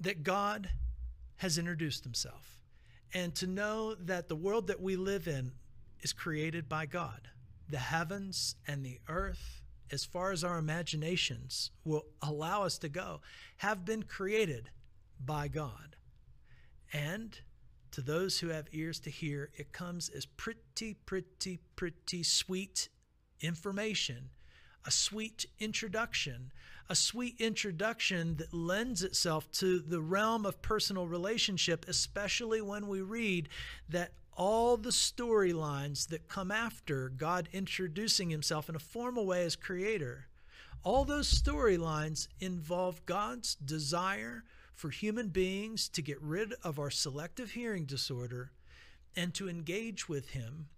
that 0.00 0.22
God 0.22 0.70
has 1.36 1.58
introduced 1.58 2.04
himself 2.04 2.60
and 3.14 3.34
to 3.36 3.46
know 3.46 3.94
that 3.94 4.28
the 4.28 4.36
world 4.36 4.66
that 4.66 4.80
we 4.80 4.96
live 4.96 5.28
in 5.28 5.52
is 6.00 6.12
created 6.12 6.68
by 6.68 6.86
God. 6.86 7.28
The 7.68 7.78
heavens 7.78 8.56
and 8.66 8.84
the 8.84 9.00
earth, 9.08 9.62
as 9.90 10.04
far 10.04 10.32
as 10.32 10.44
our 10.44 10.58
imaginations 10.58 11.70
will 11.84 12.06
allow 12.22 12.62
us 12.62 12.78
to 12.78 12.88
go, 12.88 13.20
have 13.58 13.84
been 13.84 14.02
created 14.02 14.70
by 15.24 15.48
God. 15.48 15.96
And 16.92 17.38
to 17.92 18.00
those 18.00 18.40
who 18.40 18.48
have 18.48 18.68
ears 18.72 19.00
to 19.00 19.10
hear, 19.10 19.50
it 19.56 19.72
comes 19.72 20.08
as 20.08 20.26
pretty, 20.26 20.94
pretty, 21.06 21.60
pretty 21.76 22.22
sweet 22.22 22.88
information, 23.40 24.30
a 24.84 24.90
sweet 24.90 25.46
introduction 25.58 26.52
a 26.88 26.94
sweet 26.94 27.34
introduction 27.40 28.36
that 28.36 28.54
lends 28.54 29.02
itself 29.02 29.50
to 29.52 29.78
the 29.80 30.00
realm 30.00 30.46
of 30.46 30.62
personal 30.62 31.06
relationship, 31.06 31.84
especially 31.88 32.60
when 32.60 32.86
we 32.86 33.00
read 33.00 33.48
that 33.88 34.12
all 34.36 34.76
the 34.76 34.90
storylines 34.90 36.08
that 36.08 36.28
come 36.28 36.50
after 36.50 37.08
God 37.08 37.48
introducing 37.52 38.30
himself 38.30 38.68
in 38.68 38.76
a 38.76 38.80
formal 38.80 39.26
way 39.26 39.44
as 39.44 39.56
creator, 39.56 40.26
all 40.84 41.04
those 41.04 41.42
storylines 41.42 42.28
involve 42.38 43.04
God's 43.06 43.56
desire 43.56 44.44
for 44.74 44.90
human 44.90 45.28
beings 45.28 45.88
to 45.88 46.02
get 46.02 46.20
rid 46.20 46.52
of 46.62 46.78
our 46.78 46.90
selective 46.90 47.52
hearing 47.52 47.86
disorder 47.86 48.52
and 49.16 49.32
to 49.34 49.48
engage 49.48 50.08
with 50.08 50.30
him 50.30 50.68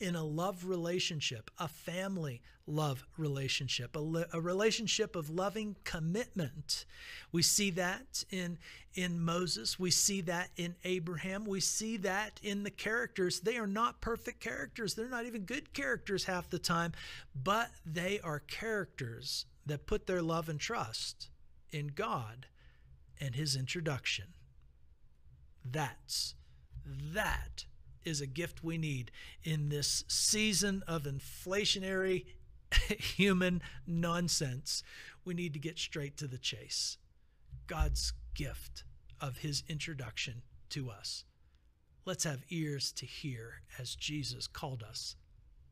in 0.00 0.14
a 0.14 0.24
love 0.24 0.64
relationship, 0.64 1.50
a 1.58 1.68
family 1.68 2.42
love 2.66 3.04
relationship, 3.18 3.94
a, 3.96 4.26
a, 4.32 4.40
relationship 4.40 5.16
of 5.16 5.28
loving 5.28 5.76
commitment. 5.84 6.86
We 7.30 7.42
see 7.42 7.70
that 7.70 8.24
in, 8.30 8.58
in 8.94 9.20
Moses. 9.20 9.78
We 9.78 9.90
see 9.90 10.22
that 10.22 10.48
in 10.56 10.74
Abraham. 10.84 11.44
We 11.44 11.60
see 11.60 11.98
that 11.98 12.40
in 12.42 12.62
the 12.62 12.70
characters. 12.70 13.40
They 13.40 13.58
are 13.58 13.66
not 13.66 14.00
perfect 14.00 14.40
characters, 14.40 14.94
they're 14.94 15.08
not 15.08 15.26
even 15.26 15.42
good 15.42 15.72
characters 15.74 16.24
half 16.24 16.48
the 16.48 16.58
time, 16.58 16.92
but 17.34 17.70
they 17.84 18.20
are 18.20 18.40
characters 18.40 19.46
that 19.66 19.86
put 19.86 20.06
their 20.06 20.22
love 20.22 20.48
and 20.48 20.60
trust 20.60 21.28
in 21.70 21.88
God 21.88 22.46
and 23.20 23.34
his 23.34 23.56
introduction. 23.56 24.26
That's 25.64 26.34
that 26.86 27.64
is 28.04 28.20
a 28.20 28.26
gift 28.26 28.62
we 28.62 28.78
need 28.78 29.10
in 29.42 29.68
this 29.68 30.04
season 30.08 30.82
of 30.86 31.04
inflationary 31.04 32.26
human 32.98 33.62
nonsense. 33.86 34.82
We 35.24 35.34
need 35.34 35.52
to 35.54 35.58
get 35.58 35.78
straight 35.78 36.16
to 36.18 36.26
the 36.26 36.38
chase. 36.38 36.98
God's 37.66 38.12
gift 38.34 38.84
of 39.20 39.38
his 39.38 39.62
introduction 39.68 40.42
to 40.70 40.90
us. 40.90 41.24
Let's 42.04 42.24
have 42.24 42.44
ears 42.50 42.92
to 42.92 43.06
hear 43.06 43.62
as 43.78 43.94
Jesus 43.94 44.46
called 44.46 44.82
us 44.82 45.16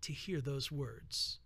to 0.03 0.13
hear 0.13 0.41
those 0.41 0.73
words. 0.73 1.39